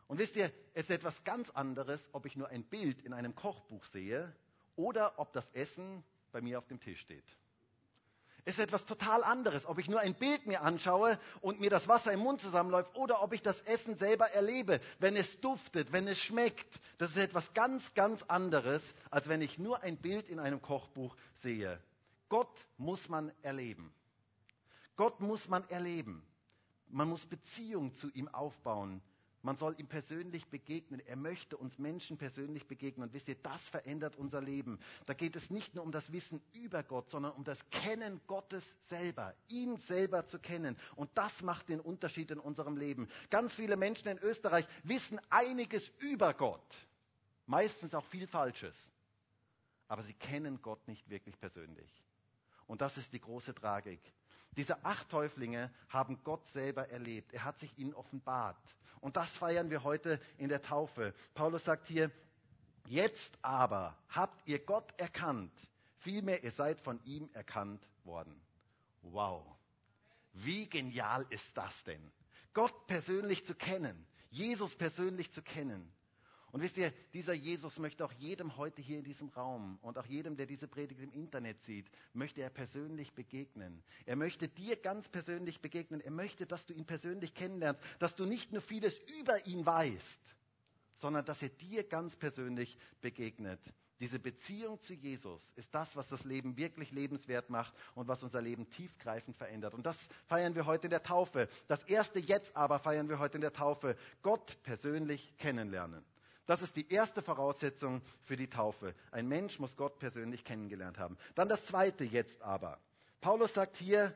Und 0.07 0.17
wisst 0.17 0.37
ihr, 0.37 0.53
es 0.73 0.83
ist 0.83 0.91
etwas 0.91 1.25
ganz 1.25 1.49
anderes, 1.49 2.07
ob 2.13 2.25
ich 2.25 2.37
nur 2.37 2.47
ein 2.47 2.63
Bild 2.63 3.01
in 3.01 3.11
einem 3.11 3.35
Kochbuch 3.35 3.83
sehe 3.87 4.33
oder 4.77 5.19
ob 5.19 5.33
das 5.33 5.49
Essen 5.49 6.05
bei 6.31 6.39
mir 6.39 6.57
auf 6.57 6.67
dem 6.67 6.79
Tisch 6.79 7.01
steht. 7.01 7.25
Ist 8.45 8.59
etwas 8.59 8.85
total 8.85 9.23
anderes, 9.23 9.65
ob 9.65 9.79
ich 9.79 9.89
nur 9.89 9.99
ein 9.99 10.13
Bild 10.13 10.45
mir 10.45 10.61
anschaue 10.61 11.19
und 11.41 11.59
mir 11.59 11.71
das 11.71 11.87
Wasser 11.87 12.13
im 12.13 12.19
Mund 12.19 12.41
zusammenläuft 12.41 12.95
oder 12.95 13.23
ob 13.23 13.33
ich 13.33 13.41
das 13.41 13.59
Essen 13.61 13.95
selber 13.95 14.29
erlebe, 14.31 14.79
wenn 14.99 15.15
es 15.15 15.39
duftet, 15.41 15.91
wenn 15.91 16.07
es 16.07 16.19
schmeckt. 16.19 16.67
Das 16.99 17.09
ist 17.09 17.17
etwas 17.17 17.51
ganz, 17.55 17.95
ganz 17.95 18.21
anderes, 18.23 18.83
als 19.09 19.27
wenn 19.27 19.41
ich 19.41 19.57
nur 19.57 19.81
ein 19.81 19.97
Bild 19.97 20.29
in 20.29 20.39
einem 20.39 20.61
Kochbuch 20.61 21.17
sehe. 21.41 21.81
Gott 22.29 22.55
muss 22.77 23.09
man 23.09 23.31
erleben. 23.41 23.91
Gott 24.95 25.19
muss 25.21 25.47
man 25.47 25.67
erleben. 25.69 26.23
Man 26.87 27.09
muss 27.09 27.25
Beziehung 27.25 27.95
zu 27.95 28.11
ihm 28.11 28.27
aufbauen. 28.27 29.01
Man 29.45 29.57
soll 29.57 29.75
ihm 29.77 29.85
persönlich 29.85 30.47
begegnen. 30.47 30.99
Er 31.05 31.15
möchte 31.15 31.55
uns 31.55 31.77
Menschen 31.77 32.17
persönlich 32.17 32.65
begegnen. 32.65 33.07
Und 33.07 33.13
wisst 33.13 33.27
ihr, 33.27 33.35
das 33.35 33.61
verändert 33.69 34.15
unser 34.15 34.41
Leben. 34.41 34.79
Da 35.05 35.13
geht 35.13 35.35
es 35.35 35.51
nicht 35.51 35.75
nur 35.75 35.83
um 35.83 35.91
das 35.91 36.11
Wissen 36.11 36.41
über 36.53 36.81
Gott, 36.81 37.11
sondern 37.11 37.33
um 37.33 37.43
das 37.43 37.59
Kennen 37.69 38.19
Gottes 38.25 38.63
selber, 38.85 39.35
ihn 39.47 39.77
selber 39.81 40.25
zu 40.25 40.39
kennen. 40.39 40.75
Und 40.95 41.11
das 41.13 41.43
macht 41.43 41.69
den 41.69 41.79
Unterschied 41.79 42.31
in 42.31 42.39
unserem 42.39 42.75
Leben. 42.75 43.07
Ganz 43.29 43.53
viele 43.53 43.77
Menschen 43.77 44.07
in 44.07 44.17
Österreich 44.17 44.65
wissen 44.81 45.21
einiges 45.29 45.87
über 45.99 46.33
Gott. 46.33 46.65
Meistens 47.45 47.93
auch 47.93 48.05
viel 48.05 48.25
Falsches. 48.25 48.75
Aber 49.87 50.01
sie 50.01 50.15
kennen 50.15 50.59
Gott 50.63 50.87
nicht 50.87 51.07
wirklich 51.07 51.39
persönlich. 51.39 52.03
Und 52.65 52.81
das 52.81 52.97
ist 52.97 53.13
die 53.13 53.21
große 53.21 53.53
Tragik. 53.53 54.01
Diese 54.57 54.83
acht 54.83 55.07
Täuflinge 55.09 55.71
haben 55.89 56.23
Gott 56.23 56.47
selber 56.47 56.89
erlebt. 56.89 57.31
Er 57.31 57.43
hat 57.43 57.59
sich 57.59 57.77
ihnen 57.77 57.93
offenbart. 57.93 58.57
Und 59.05 59.17
das 59.17 59.29
feiern 59.37 59.69
wir 59.69 59.83
heute 59.83 60.19
in 60.39 60.49
der 60.49 60.63
Taufe. 60.63 61.13
Paulus 61.35 61.63
sagt 61.63 61.85
hier, 61.85 62.09
jetzt 62.87 63.37
aber 63.43 63.95
habt 64.09 64.47
ihr 64.47 64.57
Gott 64.57 64.99
erkannt, 64.99 65.51
vielmehr 65.99 66.43
ihr 66.43 66.49
seid 66.49 66.81
von 66.81 66.99
ihm 67.03 67.29
erkannt 67.33 67.87
worden. 68.03 68.35
Wow. 69.03 69.45
Wie 70.33 70.67
genial 70.67 71.23
ist 71.29 71.55
das 71.55 71.83
denn? 71.83 72.01
Gott 72.55 72.87
persönlich 72.87 73.45
zu 73.45 73.53
kennen, 73.53 74.07
Jesus 74.31 74.75
persönlich 74.75 75.31
zu 75.31 75.43
kennen. 75.43 75.93
Und 76.55 76.61
wisst 76.61 76.77
ihr, 76.77 76.93
dieser 77.13 77.33
Jesus 77.33 77.77
möchte 77.79 78.05
auch 78.05 78.13
jedem 78.13 78.55
heute 78.55 78.81
hier 78.81 78.97
in 78.97 79.03
diesem 79.03 79.27
Raum 79.27 79.77
und 79.81 79.97
auch 79.97 80.05
jedem, 80.05 80.37
der 80.37 80.45
diese 80.45 80.69
Predigt 80.69 81.01
im 81.01 81.11
Internet 81.11 81.61
sieht, 81.65 81.85
möchte 82.13 82.39
er 82.39 82.49
persönlich 82.49 83.13
begegnen. 83.13 83.83
Er 84.05 84.15
möchte 84.15 84.47
dir 84.47 84.77
ganz 84.77 85.09
persönlich 85.09 85.59
begegnen. 85.59 85.99
Er 85.99 86.11
möchte, 86.11 86.45
dass 86.45 86.65
du 86.65 86.73
ihn 86.73 86.85
persönlich 86.85 87.33
kennenlernst, 87.33 87.81
dass 87.99 88.15
du 88.15 88.25
nicht 88.25 88.53
nur 88.53 88.61
vieles 88.61 88.97
über 89.19 89.45
ihn 89.45 89.65
weißt, 89.65 90.21
sondern 90.95 91.25
dass 91.25 91.41
er 91.41 91.49
dir 91.49 91.83
ganz 91.83 92.15
persönlich 92.15 92.77
begegnet. 93.01 93.59
Diese 93.99 94.17
Beziehung 94.17 94.81
zu 94.81 94.93
Jesus 94.93 95.41
ist 95.57 95.75
das, 95.75 95.93
was 95.97 96.07
das 96.07 96.23
Leben 96.23 96.55
wirklich 96.55 96.89
lebenswert 96.91 97.49
macht 97.49 97.73
und 97.95 98.07
was 98.07 98.23
unser 98.23 98.41
Leben 98.41 98.69
tiefgreifend 98.69 99.35
verändert. 99.35 99.73
Und 99.73 99.85
das 99.85 99.97
feiern 100.27 100.55
wir 100.55 100.65
heute 100.65 100.87
in 100.87 100.91
der 100.91 101.03
Taufe. 101.03 101.49
Das 101.67 101.83
erste 101.83 102.19
Jetzt 102.19 102.55
aber 102.55 102.79
feiern 102.79 103.09
wir 103.09 103.19
heute 103.19 103.35
in 103.35 103.41
der 103.41 103.51
Taufe. 103.51 103.97
Gott 104.21 104.57
persönlich 104.63 105.35
kennenlernen. 105.37 106.01
Das 106.45 106.61
ist 106.61 106.75
die 106.75 106.91
erste 106.91 107.21
Voraussetzung 107.21 108.01
für 108.23 108.35
die 108.35 108.49
Taufe. 108.49 108.93
Ein 109.11 109.27
Mensch 109.27 109.59
muss 109.59 109.75
Gott 109.75 109.99
persönlich 109.99 110.43
kennengelernt 110.43 110.99
haben. 110.99 111.17
Dann 111.33 111.49
das 111.49 111.65
zweite 111.65 112.03
jetzt 112.03 112.41
aber. 112.41 112.79
Paulus 113.19 113.53
sagt 113.53 113.77
hier 113.77 114.13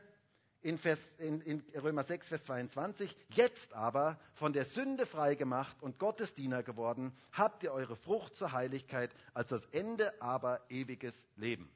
in, 0.62 0.78
Vers, 0.78 0.98
in, 1.18 1.40
in 1.40 1.64
Römer 1.74 2.04
6, 2.04 2.28
Vers 2.28 2.44
22, 2.44 3.16
jetzt 3.30 3.72
aber 3.72 4.20
von 4.34 4.52
der 4.52 4.66
Sünde 4.66 5.06
frei 5.06 5.34
gemacht 5.34 5.76
und 5.80 5.98
Gottes 5.98 6.34
Diener 6.34 6.62
geworden, 6.62 7.12
habt 7.32 7.62
ihr 7.62 7.72
eure 7.72 7.96
Frucht 7.96 8.36
zur 8.36 8.52
Heiligkeit, 8.52 9.10
als 9.32 9.48
das 9.48 9.64
Ende 9.66 10.20
aber 10.20 10.60
ewiges 10.68 11.14
Leben. 11.36 11.70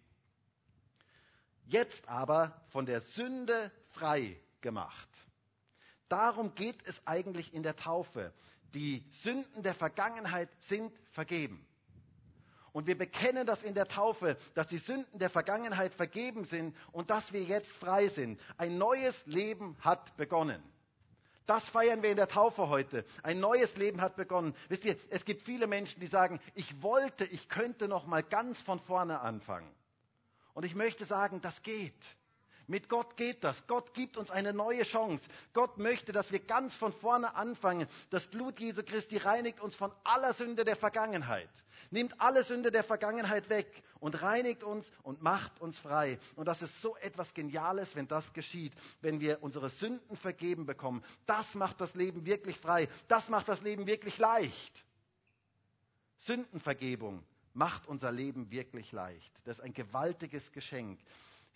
Jetzt 1.67 2.07
aber 2.09 2.63
von 2.69 2.85
der 2.85 3.01
Sünde 3.01 3.73
frei 3.89 4.39
gemacht. 4.61 5.09
Darum 6.09 6.55
geht 6.55 6.87
es 6.87 6.95
eigentlich 7.07 7.55
in 7.55 7.63
der 7.63 7.77
Taufe. 7.77 8.33
Die 8.75 9.05
Sünden 9.23 9.63
der 9.63 9.75
Vergangenheit 9.75 10.49
sind 10.69 10.93
vergeben. 11.13 11.67
Und 12.73 12.89
wir 12.89 12.99
bekennen 12.99 13.47
das 13.47 13.63
in 13.63 13.75
der 13.75 13.87
Taufe, 13.87 14.37
dass 14.55 14.67
die 14.67 14.79
Sünden 14.79 15.21
der 15.21 15.31
Vergangenheit 15.31 15.95
vergeben 15.95 16.45
sind 16.45 16.77
und 16.91 17.09
dass 17.09 17.33
wir 17.33 17.43
jetzt 17.43 17.71
frei 17.71 18.09
sind. 18.09 18.41
Ein 18.57 18.79
neues 18.79 19.25
Leben 19.27 19.77
hat 19.81 20.17
begonnen. 20.17 20.61
Das 21.47 21.63
feiern 21.69 22.03
wir 22.03 22.11
in 22.11 22.17
der 22.17 22.27
Taufe 22.27 22.69
heute. 22.69 23.05
Ein 23.23 23.39
neues 23.39 23.77
Leben 23.77 24.01
hat 24.01 24.17
begonnen. 24.17 24.57
Wisst 24.69 24.85
ihr, 24.85 24.97
es 25.11 25.25
gibt 25.25 25.43
viele 25.43 25.69
Menschen, 25.69 26.01
die 26.01 26.09
sagen, 26.09 26.41
ich 26.55 26.83
wollte, 26.83 27.27
ich 27.27 27.49
könnte 27.49 27.87
noch 27.87 28.07
mal 28.07 28.25
ganz 28.25 28.61
von 28.63 28.81
vorne 28.81 29.21
anfangen. 29.21 29.71
Und 30.55 30.65
ich 30.65 30.75
möchte 30.75 31.05
sagen, 31.05 31.41
das 31.43 31.63
geht. 31.63 31.95
Mit 32.67 32.89
Gott 32.89 33.17
geht 33.17 33.45
das. 33.45 33.67
Gott 33.67 33.93
gibt 33.95 34.17
uns 34.17 34.31
eine 34.31 34.53
neue 34.53 34.85
Chance. 34.85 35.29
Gott 35.53 35.79
möchte, 35.79 36.13
dass 36.13 36.33
wir 36.33 36.39
ganz 36.41 36.75
von 36.75 36.93
vorne 36.93 37.35
anfangen. 37.35 37.87
Das 38.11 38.27
Blut 38.29 38.59
Jesu 38.59 38.83
Christi 38.83 39.19
reinigt 39.19 39.61
uns 39.61 39.77
von 39.77 39.93
aller 40.05 40.33
Sünde 40.33 40.65
der 40.65 40.77
Vergangenheit. 40.77 41.51
Nimmt 41.91 42.21
alle 42.21 42.45
Sünde 42.45 42.71
der 42.71 42.85
Vergangenheit 42.85 43.49
weg 43.49 43.83
und 44.01 44.23
reinigt 44.23 44.63
uns 44.63 44.91
und 45.03 45.23
macht 45.23 45.61
uns 45.61 45.79
frei. 45.79 46.19
Und 46.37 46.47
das 46.47 46.63
ist 46.63 46.81
so 46.81 46.97
etwas 46.97 47.35
Geniales, 47.35 47.95
wenn 47.95 48.09
das 48.09 48.33
geschieht, 48.33 48.73
wenn 49.01 49.21
wir 49.21 49.43
unsere 49.43 49.71
Sünden 49.71 50.17
vergeben 50.17 50.67
bekommen. 50.67 51.05
Das 51.27 51.55
macht 51.55 51.81
das 51.81 51.95
Leben 51.95 52.25
wirklich 52.25 52.59
frei. 52.59 52.89
Das 53.09 53.29
macht 53.29 53.49
das 53.49 53.61
Leben 53.61 53.87
wirklich 53.87 54.19
leicht. 54.19 54.85
Sündenvergebung 56.19 57.23
macht 57.53 57.87
unser 57.87 58.11
Leben 58.11 58.51
wirklich 58.51 58.91
leicht. 58.93 59.33
Das 59.45 59.59
ist 59.59 59.65
ein 59.65 59.75
gewaltiges 59.75 60.53
Geschenk. 60.53 60.99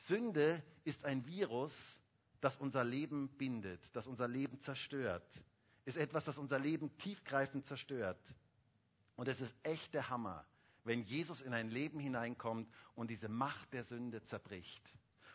Sünde 0.06 0.62
ist 0.84 1.04
ein 1.04 1.26
Virus, 1.26 1.72
das 2.40 2.56
unser 2.56 2.84
Leben 2.84 3.28
bindet, 3.36 3.80
das 3.92 4.06
unser 4.06 4.28
Leben 4.28 4.60
zerstört. 4.60 5.26
Ist 5.84 5.96
etwas, 5.96 6.24
das 6.24 6.38
unser 6.38 6.58
Leben 6.58 6.96
tiefgreifend 6.98 7.66
zerstört. 7.66 8.20
Und 9.16 9.28
es 9.28 9.40
ist 9.40 9.54
echt 9.62 9.94
der 9.94 10.08
Hammer, 10.10 10.44
wenn 10.84 11.02
Jesus 11.02 11.40
in 11.40 11.52
ein 11.52 11.70
Leben 11.70 11.98
hineinkommt 11.98 12.70
und 12.94 13.10
diese 13.10 13.28
Macht 13.28 13.72
der 13.72 13.82
Sünde 13.84 14.22
zerbricht. 14.24 14.82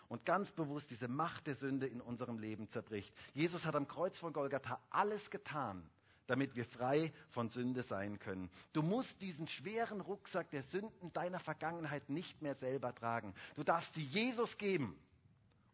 Und 0.08 0.26
ganz 0.26 0.52
bewusst 0.52 0.92
diese 0.92 1.08
Macht 1.08 1.48
der 1.48 1.56
Sünde 1.56 1.88
in 1.88 2.00
unserem 2.00 2.38
Leben 2.38 2.70
zerbricht. 2.70 3.14
Jesus 3.34 3.66
hat 3.66 3.76
am 3.76 3.88
Kreuz 3.88 4.18
von 4.18 4.32
Golgatha 4.32 4.80
alles 4.90 5.30
getan, 5.32 5.90
damit 6.28 6.56
wir 6.56 6.66
frei 6.66 7.12
von 7.30 7.50
Sünde 7.50 7.84
sein 7.84 8.20
können. 8.20 8.50
Du 8.74 8.82
musst 8.82 9.22
diesen 9.22 9.48
schweren 9.48 10.02
Rucksack 10.02 10.50
der 10.52 10.64
Sünden 10.64 11.12
deiner 11.14 11.40
Vergangenheit 11.40 12.10
nicht 12.10 12.42
mehr 12.42 12.56
selber 12.56 12.94
tragen. 12.94 13.34
Du 13.56 13.64
darfst 13.64 13.94
sie 13.94 14.04
Jesus 14.04 14.58
geben. 14.58 14.98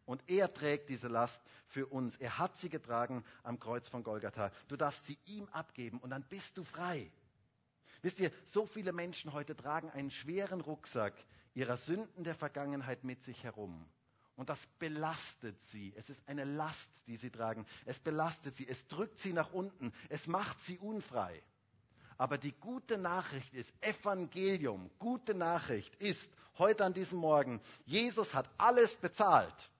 Und 0.06 0.22
er 0.26 0.52
trägt 0.52 0.88
diese 0.88 1.06
Last 1.06 1.40
für 1.68 1.86
uns. 1.86 2.16
Er 2.16 2.38
hat 2.38 2.56
sie 2.56 2.68
getragen 2.68 3.24
am 3.44 3.60
Kreuz 3.60 3.88
von 3.88 4.02
Golgatha. 4.02 4.50
Du 4.66 4.76
darfst 4.76 5.06
sie 5.06 5.16
ihm 5.26 5.46
abgeben 5.50 5.98
und 6.00 6.10
dann 6.10 6.24
bist 6.24 6.56
du 6.58 6.64
frei. 6.64 7.12
Wisst 8.02 8.18
ihr, 8.18 8.32
so 8.52 8.66
viele 8.66 8.92
Menschen 8.92 9.32
heute 9.32 9.54
tragen 9.54 9.90
einen 9.90 10.10
schweren 10.10 10.62
Rucksack 10.62 11.14
ihrer 11.54 11.76
Sünden 11.76 12.24
der 12.24 12.34
Vergangenheit 12.34 13.04
mit 13.04 13.22
sich 13.22 13.44
herum. 13.44 13.86
Und 14.40 14.48
das 14.48 14.66
belastet 14.78 15.62
sie. 15.64 15.92
Es 15.98 16.08
ist 16.08 16.18
eine 16.26 16.44
Last, 16.44 16.88
die 17.06 17.16
sie 17.16 17.28
tragen. 17.28 17.66
Es 17.84 18.00
belastet 18.00 18.56
sie. 18.56 18.66
Es 18.66 18.86
drückt 18.86 19.18
sie 19.18 19.34
nach 19.34 19.52
unten. 19.52 19.92
Es 20.08 20.26
macht 20.26 20.58
sie 20.62 20.78
unfrei. 20.78 21.42
Aber 22.16 22.38
die 22.38 22.52
gute 22.52 22.96
Nachricht 22.96 23.52
ist, 23.52 23.70
Evangelium, 23.82 24.90
gute 24.98 25.34
Nachricht 25.34 25.94
ist, 25.96 26.26
heute 26.56 26.86
an 26.86 26.94
diesem 26.94 27.18
Morgen, 27.18 27.60
Jesus 27.84 28.32
hat 28.32 28.48
alles 28.56 28.96
bezahlt. 28.96 29.70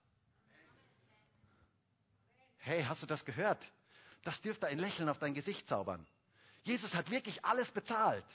Hey, 2.59 2.85
hast 2.85 3.03
du 3.03 3.07
das 3.07 3.25
gehört? 3.25 3.65
Das 4.25 4.43
dürfte 4.43 4.67
ein 4.67 4.79
Lächeln 4.79 5.09
auf 5.09 5.19
dein 5.19 5.33
Gesicht 5.33 5.71
zaubern. 5.71 6.07
Jesus 6.65 6.93
hat 6.93 7.11
wirklich 7.11 7.43
alles 7.47 7.71
bezahlt. 7.71 8.27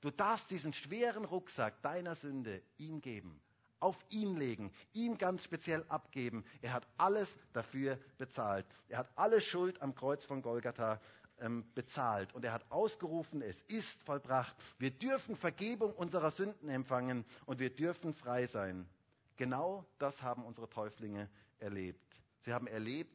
Du 0.00 0.10
darfst 0.10 0.50
diesen 0.50 0.72
schweren 0.72 1.24
Rucksack 1.24 1.80
deiner 1.82 2.16
Sünde 2.16 2.64
ihm 2.78 3.00
geben, 3.00 3.40
auf 3.80 3.96
ihn 4.10 4.36
legen, 4.36 4.72
ihm 4.92 5.18
ganz 5.18 5.44
speziell 5.44 5.84
abgeben. 5.88 6.44
Er 6.62 6.72
hat 6.72 6.86
alles 6.96 7.32
dafür 7.52 7.98
bezahlt. 8.18 8.66
Er 8.88 8.98
hat 8.98 9.10
alle 9.16 9.40
Schuld 9.40 9.80
am 9.82 9.94
Kreuz 9.94 10.24
von 10.24 10.42
Golgatha 10.42 11.00
ähm, 11.38 11.64
bezahlt 11.74 12.34
und 12.34 12.44
er 12.44 12.52
hat 12.52 12.70
ausgerufen, 12.70 13.42
es 13.42 13.60
ist 13.68 14.02
vollbracht. 14.04 14.56
Wir 14.78 14.90
dürfen 14.90 15.36
Vergebung 15.36 15.92
unserer 15.92 16.30
Sünden 16.30 16.68
empfangen 16.68 17.24
und 17.44 17.58
wir 17.58 17.70
dürfen 17.70 18.14
frei 18.14 18.46
sein. 18.46 18.88
Genau 19.36 19.84
das 19.98 20.22
haben 20.22 20.44
unsere 20.44 20.68
Täuflinge 20.68 21.28
erlebt. 21.58 22.00
Sie 22.40 22.52
haben 22.52 22.66
erlebt, 22.66 23.12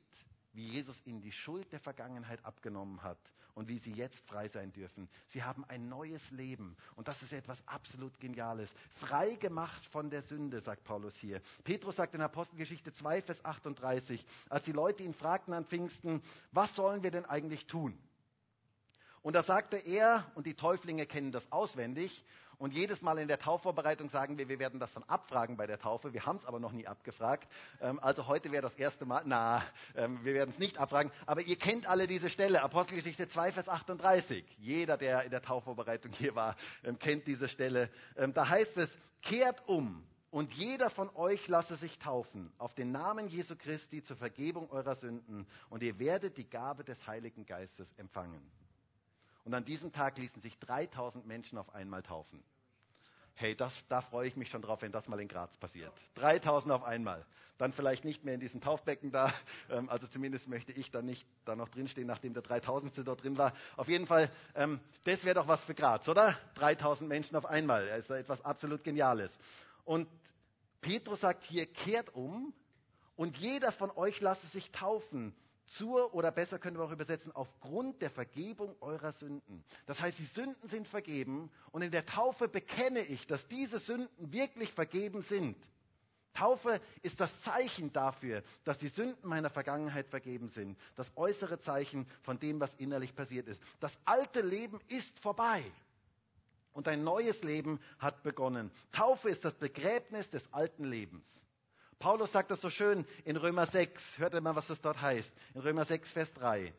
wie 0.54 0.68
Jesus 0.68 0.96
ihnen 1.06 1.22
die 1.22 1.32
Schuld 1.32 1.72
der 1.72 1.80
Vergangenheit 1.80 2.44
abgenommen 2.46 3.02
hat 3.02 3.18
und 3.56 3.68
wie 3.68 3.78
sie 3.78 3.92
jetzt 3.92 4.20
frei 4.28 4.48
sein 4.48 4.72
dürfen. 4.72 5.10
Sie 5.28 5.44
haben 5.44 5.66
ein 5.66 5.90
neues 5.90 6.30
Leben 6.32 6.76
und 6.96 7.08
das 7.08 7.22
ist 7.22 7.34
etwas 7.34 7.66
absolut 7.68 8.20
Geniales. 8.20 8.74
Frei 8.96 9.36
gemacht 9.36 9.86
von 9.88 10.10
der 10.10 10.22
Sünde, 10.22 10.62
sagt 10.62 10.84
Paulus 10.84 11.16
hier. 11.18 11.42
Petrus 11.64 11.96
sagt 11.96 12.16
in 12.16 12.22
Apostelgeschichte 12.22 12.94
2, 12.94 13.22
Vers 13.22 13.44
38, 13.44 14.26
als 14.50 14.66
die 14.66 14.72
Leute 14.72 15.04
ihn 15.04 15.14
fragten 15.14 15.54
an 15.54 15.66
Pfingsten, 15.66 16.22
was 16.52 16.76
sollen 16.76 17.04
wir 17.04 17.12
denn 17.12 17.26
eigentlich 17.26 17.68
tun? 17.68 17.98
Und 19.22 19.34
da 19.34 19.44
sagte 19.44 19.78
er, 19.78 20.32
und 20.34 20.48
die 20.48 20.56
Täuflinge 20.56 21.06
kennen 21.06 21.32
das 21.32 21.52
auswendig, 21.52 22.24
und 22.62 22.76
jedes 22.76 23.02
Mal 23.02 23.18
in 23.18 23.28
der 23.28 23.40
Taufvorbereitung 23.40 24.10
sagen 24.10 24.38
wir, 24.38 24.48
wir 24.48 24.60
werden 24.60 24.80
das 24.80 24.94
dann 24.94 25.04
abfragen 25.04 25.58
bei 25.58 25.66
der 25.66 25.80
Taufe. 25.80 26.14
Wir 26.14 26.28
haben 26.28 26.36
es 26.36 26.46
aber 26.46 26.60
noch 26.60 26.72
nie 26.72 26.86
abgefragt. 26.86 27.48
Ähm, 27.82 28.00
also 28.00 28.28
heute 28.28 28.52
wäre 28.52 28.62
das 28.62 28.76
erste 28.76 29.04
Mal, 29.04 29.24
na, 29.26 29.64
ähm, 29.96 30.24
wir 30.24 30.36
werden 30.36 30.52
es 30.52 30.60
nicht 30.60 30.78
abfragen. 30.78 31.12
Aber 31.26 31.42
ihr 31.42 31.56
kennt 31.56 31.88
alle 31.88 32.06
diese 32.06 32.30
Stelle, 32.30 32.62
Apostelgeschichte 32.62 33.28
2, 33.28 33.54
Vers 33.54 33.68
38. 33.68 34.46
Jeder, 34.60 34.98
der 34.98 35.24
in 35.24 35.32
der 35.32 35.42
Taufvorbereitung 35.42 36.12
hier 36.12 36.36
war, 36.36 36.56
ähm, 36.84 37.00
kennt 37.00 37.26
diese 37.26 37.50
Stelle. 37.50 37.90
da 38.16 38.48
heißt 38.48 38.78
es, 38.78 38.90
kehrt 39.24 39.68
um 39.68 40.04
und 40.30 40.54
jeder 40.54 40.92
von 40.92 41.10
euch 41.16 41.48
lasse 41.48 41.76
sich 41.78 41.98
taufen 41.98 42.54
auf 42.60 42.76
den 42.76 42.92
Namen 42.92 43.28
Jesu 43.28 43.56
Christi 43.56 44.04
zur 44.04 44.18
Vergebung 44.18 44.70
eurer 44.70 44.96
Sünden 44.96 45.48
und 45.70 45.82
ihr 45.82 45.98
werdet 45.98 46.38
die 46.38 46.48
Gabe 46.48 46.84
des 46.84 47.08
Heiligen 47.08 47.46
Geistes 47.46 47.92
empfangen. 47.98 48.42
Und 49.44 49.54
an 49.54 49.66
diesem 49.66 49.92
Tag 49.92 50.18
ließen 50.18 50.42
sich 50.42 50.58
3000 50.60 51.26
Menschen 51.26 51.58
auf 51.58 51.74
einmal 51.74 52.04
taufen. 52.04 52.44
Hey, 53.34 53.56
das, 53.56 53.74
da 53.90 54.02
freue 54.02 54.28
ich 54.28 54.36
mich 54.36 54.50
schon 54.50 54.62
drauf, 54.62 54.82
wenn 54.82 54.92
das 54.92 55.08
mal 55.08 55.20
in 55.20 55.28
Graz 55.28 55.58
passiert. 55.58 55.92
3000 56.16 56.74
auf 56.74 56.84
einmal. 56.84 57.26
Dann 57.58 57.74
vielleicht 57.74 58.06
nicht 58.06 58.24
mehr 58.24 58.36
in 58.36 58.40
diesem 58.40 58.62
Taufbecken 58.62 59.12
da. 59.12 59.34
Ähm, 59.70 59.90
also 59.90 60.06
zumindest 60.08 60.50
möchte 60.50 60.74
ich 60.74 60.92
da 60.92 61.02
nicht 61.02 61.26
da 61.46 61.56
noch 61.56 61.70
drinstehen, 61.70 62.06
nachdem 62.06 62.34
der 62.34 62.44
3000. 62.44 63.08
dort 63.08 63.24
drin 63.24 63.38
war. 63.38 63.54
Auf 63.78 63.88
jeden 63.88 64.06
Fall, 64.06 64.30
ähm, 64.54 64.82
das 65.06 65.24
wäre 65.24 65.36
doch 65.36 65.48
was 65.48 65.64
für 65.64 65.74
Graz, 65.74 66.10
oder? 66.10 66.38
3000 66.56 67.08
Menschen 67.08 67.38
auf 67.38 67.46
einmal. 67.46 67.88
Das 67.88 68.00
ist 68.00 68.10
da 68.10 68.18
etwas 68.18 68.44
absolut 68.44 68.84
Geniales. 68.84 69.32
Und 69.86 70.10
Petrus 70.82 71.22
sagt 71.22 71.46
hier, 71.46 71.66
kehrt 71.66 72.14
um 72.14 72.54
und 73.16 73.38
jeder 73.38 73.72
von 73.72 73.92
euch 73.92 74.20
lasse 74.20 74.46
sich 74.48 74.72
taufen 74.72 75.34
zur, 75.78 76.14
oder 76.14 76.32
besser 76.32 76.60
können 76.60 76.78
wir 76.78 76.84
auch 76.84 76.92
übersetzen, 76.92 77.32
aufgrund 77.32 78.02
der 78.02 78.10
Vergebung 78.10 78.76
eurer 78.82 79.14
Sünden. 79.14 79.64
Das 79.86 80.00
heißt, 80.00 80.18
die 80.20 80.26
Sünden 80.26 80.68
sind 80.70 80.88
vergeben 80.88 81.52
und 81.72 81.82
in 81.82 81.92
der 81.92 82.06
Taufe 82.06 82.48
bekenne 82.48 83.02
ich, 83.02 83.28
dass 83.28 83.48
diese 83.48 83.80
Sünden 83.80 84.32
wirklich 84.32 84.72
vergeben 84.74 85.22
sind. 85.22 85.56
Taufe 86.34 86.80
ist 87.02 87.20
das 87.20 87.42
Zeichen 87.42 87.92
dafür, 87.92 88.44
dass 88.64 88.78
die 88.78 88.88
Sünden 88.88 89.28
meiner 89.28 89.50
Vergangenheit 89.50 90.08
vergeben 90.08 90.50
sind. 90.50 90.78
Das 90.96 91.12
äußere 91.16 91.60
Zeichen 91.60 92.08
von 92.24 92.40
dem, 92.40 92.60
was 92.60 92.74
innerlich 92.76 93.16
passiert 93.16 93.48
ist. 93.48 93.62
Das 93.80 93.92
alte 94.06 94.42
Leben 94.42 94.80
ist 94.88 95.20
vorbei. 95.20 95.64
Und 96.74 96.88
ein 96.88 97.04
neues 97.04 97.44
Leben 97.44 97.82
hat 98.00 98.24
begonnen. 98.24 98.72
Taufe 98.94 99.30
ist 99.30 99.44
das 99.44 99.54
Begräbnis 99.56 100.30
des 100.30 100.42
alten 100.54 100.86
Lebens. 100.86 101.44
Paulus 102.02 102.32
sagt 102.32 102.50
das 102.50 102.60
so 102.60 102.72
schön 102.72 103.06
in 103.26 103.38
Römer 103.38 103.68
6. 103.68 104.18
Hört 104.18 104.34
ihr 104.34 104.42
mal, 104.42 104.56
was 104.56 104.66
das 104.66 104.82
dort 104.82 105.00
heißt. 105.00 105.32
In 105.54 105.62
Römer 105.62 105.86
6, 105.86 106.12
Vers 106.12 106.34
3. 106.34 106.74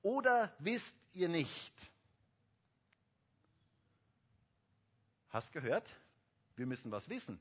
Oder 0.00 0.54
wisst 0.58 0.94
ihr 1.12 1.28
nicht? 1.28 1.72
Hast 5.28 5.52
gehört? 5.52 5.86
Wir 6.56 6.64
müssen 6.64 6.90
was 6.90 7.06
wissen. 7.10 7.38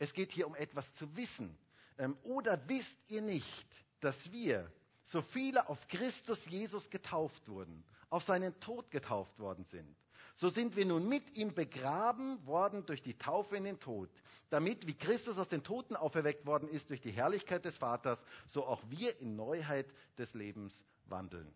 Es 0.00 0.12
geht 0.12 0.32
hier 0.32 0.48
um 0.48 0.56
etwas 0.56 0.92
zu 0.96 1.14
wissen. 1.14 1.56
Ähm, 1.96 2.18
oder 2.24 2.60
wisst 2.68 2.98
ihr 3.06 3.22
nicht, 3.22 3.68
dass 4.00 4.32
wir, 4.32 4.68
so 5.12 5.22
viele 5.22 5.68
auf 5.68 5.86
Christus 5.86 6.44
Jesus 6.46 6.90
getauft 6.90 7.48
wurden, 7.48 7.84
auf 8.10 8.24
seinen 8.24 8.58
Tod 8.58 8.90
getauft 8.90 9.38
worden 9.38 9.64
sind, 9.66 9.96
so 10.42 10.50
sind 10.50 10.74
wir 10.74 10.84
nun 10.84 11.08
mit 11.08 11.36
ihm 11.36 11.54
begraben 11.54 12.44
worden 12.48 12.84
durch 12.84 13.00
die 13.00 13.16
Taufe 13.16 13.56
in 13.56 13.62
den 13.62 13.78
Tod, 13.78 14.10
damit, 14.50 14.88
wie 14.88 14.94
Christus 14.94 15.38
aus 15.38 15.48
den 15.48 15.62
Toten 15.62 15.94
auferweckt 15.94 16.46
worden 16.46 16.68
ist 16.68 16.90
durch 16.90 17.00
die 17.00 17.12
Herrlichkeit 17.12 17.64
des 17.64 17.78
Vaters, 17.78 18.18
so 18.48 18.66
auch 18.66 18.82
wir 18.88 19.20
in 19.20 19.36
Neuheit 19.36 19.86
des 20.18 20.34
Lebens 20.34 20.74
wandeln. 21.06 21.46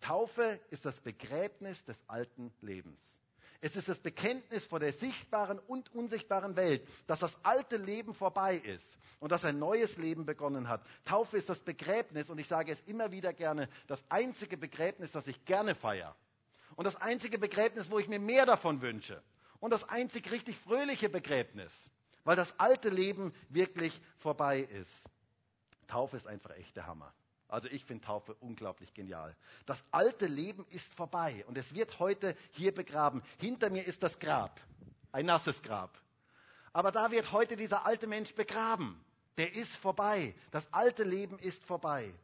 Taufe 0.00 0.60
ist 0.70 0.84
das 0.84 1.00
Begräbnis 1.00 1.84
des 1.86 1.96
alten 2.06 2.52
Lebens. 2.60 3.00
Es 3.60 3.74
ist 3.74 3.88
das 3.88 3.98
Bekenntnis 3.98 4.64
vor 4.66 4.78
der 4.78 4.92
sichtbaren 4.92 5.58
und 5.58 5.92
unsichtbaren 5.92 6.54
Welt, 6.54 6.86
dass 7.08 7.18
das 7.18 7.36
alte 7.42 7.78
Leben 7.78 8.14
vorbei 8.14 8.58
ist 8.58 8.86
und 9.18 9.32
dass 9.32 9.44
ein 9.44 9.58
neues 9.58 9.96
Leben 9.96 10.24
begonnen 10.24 10.68
hat. 10.68 10.86
Taufe 11.04 11.36
ist 11.36 11.48
das 11.48 11.58
Begräbnis 11.58 12.30
und 12.30 12.38
ich 12.38 12.46
sage 12.46 12.70
es 12.70 12.80
immer 12.82 13.10
wieder 13.10 13.32
gerne, 13.32 13.68
das 13.88 14.00
einzige 14.08 14.56
Begräbnis, 14.56 15.10
das 15.10 15.26
ich 15.26 15.44
gerne 15.44 15.74
feiere. 15.74 16.14
Und 16.78 16.84
das 16.84 16.94
einzige 16.94 17.40
Begräbnis, 17.40 17.90
wo 17.90 17.98
ich 17.98 18.06
mir 18.06 18.20
mehr 18.20 18.46
davon 18.46 18.80
wünsche. 18.80 19.20
Und 19.58 19.72
das 19.72 19.82
einzig 19.88 20.30
richtig 20.30 20.56
fröhliche 20.58 21.08
Begräbnis, 21.08 21.72
weil 22.22 22.36
das 22.36 22.56
alte 22.56 22.88
Leben 22.88 23.34
wirklich 23.48 24.00
vorbei 24.18 24.60
ist. 24.60 25.10
Taufe 25.88 26.16
ist 26.16 26.28
einfach 26.28 26.52
echt 26.56 26.76
der 26.76 26.86
Hammer. 26.86 27.12
Also 27.48 27.66
ich 27.66 27.84
finde 27.84 28.04
Taufe 28.04 28.32
unglaublich 28.34 28.94
genial. 28.94 29.34
Das 29.66 29.82
alte 29.90 30.26
Leben 30.26 30.64
ist 30.70 30.94
vorbei 30.94 31.44
und 31.48 31.58
es 31.58 31.74
wird 31.74 31.98
heute 31.98 32.36
hier 32.52 32.72
begraben. 32.72 33.24
Hinter 33.38 33.70
mir 33.70 33.84
ist 33.84 34.00
das 34.00 34.16
Grab, 34.20 34.60
ein 35.10 35.26
nasses 35.26 35.60
Grab. 35.62 35.98
Aber 36.72 36.92
da 36.92 37.10
wird 37.10 37.32
heute 37.32 37.56
dieser 37.56 37.86
alte 37.86 38.06
Mensch 38.06 38.32
begraben. 38.36 39.04
Der 39.36 39.52
ist 39.52 39.74
vorbei. 39.78 40.32
Das 40.52 40.64
alte 40.72 41.02
Leben 41.02 41.40
ist 41.40 41.64
vorbei. 41.64 42.14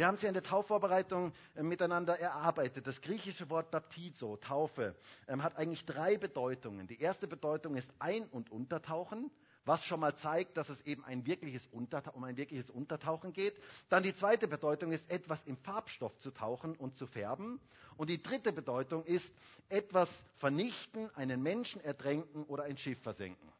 Wir 0.00 0.06
haben 0.06 0.16
ja 0.22 0.28
in 0.28 0.32
der 0.32 0.42
Taufvorbereitung 0.42 1.34
äh, 1.54 1.62
miteinander 1.62 2.18
erarbeitet. 2.18 2.86
Das 2.86 3.02
griechische 3.02 3.50
Wort 3.50 3.70
Baptizo, 3.70 4.38
Taufe, 4.38 4.94
ähm, 5.28 5.42
hat 5.42 5.58
eigentlich 5.58 5.84
drei 5.84 6.16
Bedeutungen. 6.16 6.86
Die 6.86 6.98
erste 7.02 7.28
Bedeutung 7.28 7.76
ist 7.76 7.92
Ein- 7.98 8.24
und 8.28 8.50
Untertauchen. 8.50 9.30
was 9.66 9.84
schon 9.84 10.00
mal 10.00 10.16
zeigt, 10.16 10.56
dass 10.56 10.70
es 10.70 10.80
eben 10.86 11.04
ein 11.04 11.26
wirkliches 11.26 11.66
um 11.66 12.24
ein 12.24 12.38
wirkliches 12.38 12.70
Untertauchen 12.70 13.34
geht. 13.34 13.60
Dann 13.90 14.02
die 14.02 14.14
zweite 14.14 14.48
Bedeutung 14.48 14.90
ist, 14.90 15.08
etwas 15.10 15.42
im 15.44 15.58
Farbstoff 15.58 16.18
zu 16.20 16.30
tauchen 16.30 16.76
und 16.76 16.96
zu 16.96 17.06
färben. 17.06 17.60
Und 17.98 18.08
die 18.08 18.22
dritte 18.22 18.54
Bedeutung 18.54 19.04
ist, 19.04 19.30
etwas 19.68 20.08
vernichten, 20.38 21.14
einen 21.14 21.42
Menschen 21.42 21.78
ertränken 21.82 22.44
oder 22.44 22.62
ein 22.62 22.78
Schiff 22.78 23.02
versenken. 23.02 23.52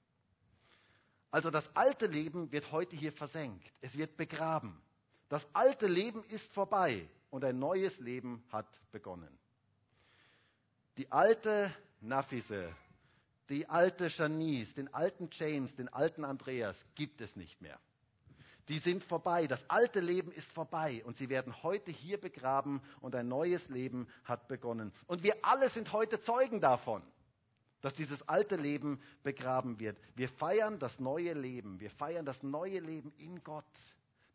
Also 1.31 1.51
das 1.51 1.69
alte 1.77 2.07
Leben 2.07 2.51
wird 2.51 2.73
heute 2.73 2.97
hier 2.97 3.13
versenkt. 3.13 3.71
Es 3.83 3.99
wird 3.99 4.17
begraben. 4.17 4.81
Das 5.31 5.47
alte 5.53 5.87
Leben 5.87 6.25
ist 6.25 6.53
vorbei 6.53 7.09
und 7.31 7.45
ein 7.45 7.57
neues 7.57 7.99
Leben 8.01 8.43
hat 8.51 8.67
begonnen. 8.91 9.39
Die 10.97 11.11
alte 11.13 11.73
Nafise, 12.01 12.75
die 13.49 13.69
alte 13.69 14.09
Janice, 14.09 14.75
den 14.75 14.93
alten 14.93 15.31
James, 15.33 15.75
den 15.77 15.89
alten 15.89 16.25
Andreas 16.25 16.77
gibt 16.97 17.21
es 17.21 17.37
nicht 17.37 17.63
mehr. 17.63 17.79
Die 18.69 18.81
sind 18.81 19.05
vorbei. 19.05 19.47
Das 19.47 19.65
alte 19.71 20.01
Leben 20.01 20.33
ist 20.33 20.51
vorbei 20.51 21.01
und 21.05 21.17
sie 21.17 21.29
werden 21.29 21.63
heute 21.63 21.93
hier 21.93 22.21
begraben 22.21 22.83
und 23.01 23.15
ein 23.15 23.29
neues 23.29 23.69
Leben 23.69 24.09
hat 24.25 24.49
begonnen. 24.49 24.93
Und 25.07 25.23
wir 25.23 25.45
alle 25.45 25.71
sind 25.71 25.93
heute 25.93 26.21
Zeugen 26.21 26.61
davon, 26.61 27.03
dass 27.83 27.95
dieses 27.95 28.29
alte 28.29 28.57
Leben 28.57 29.01
begraben 29.23 29.79
wird. 29.79 29.97
Wir 30.17 30.29
feiern 30.29 30.81
das 30.81 30.99
neue 30.99 31.35
Leben. 31.35 31.79
Wir 31.79 31.91
feiern 31.91 32.27
das 32.27 32.43
neue 32.43 32.81
Leben 32.81 33.13
in 33.19 33.45
Gott. 33.45 33.65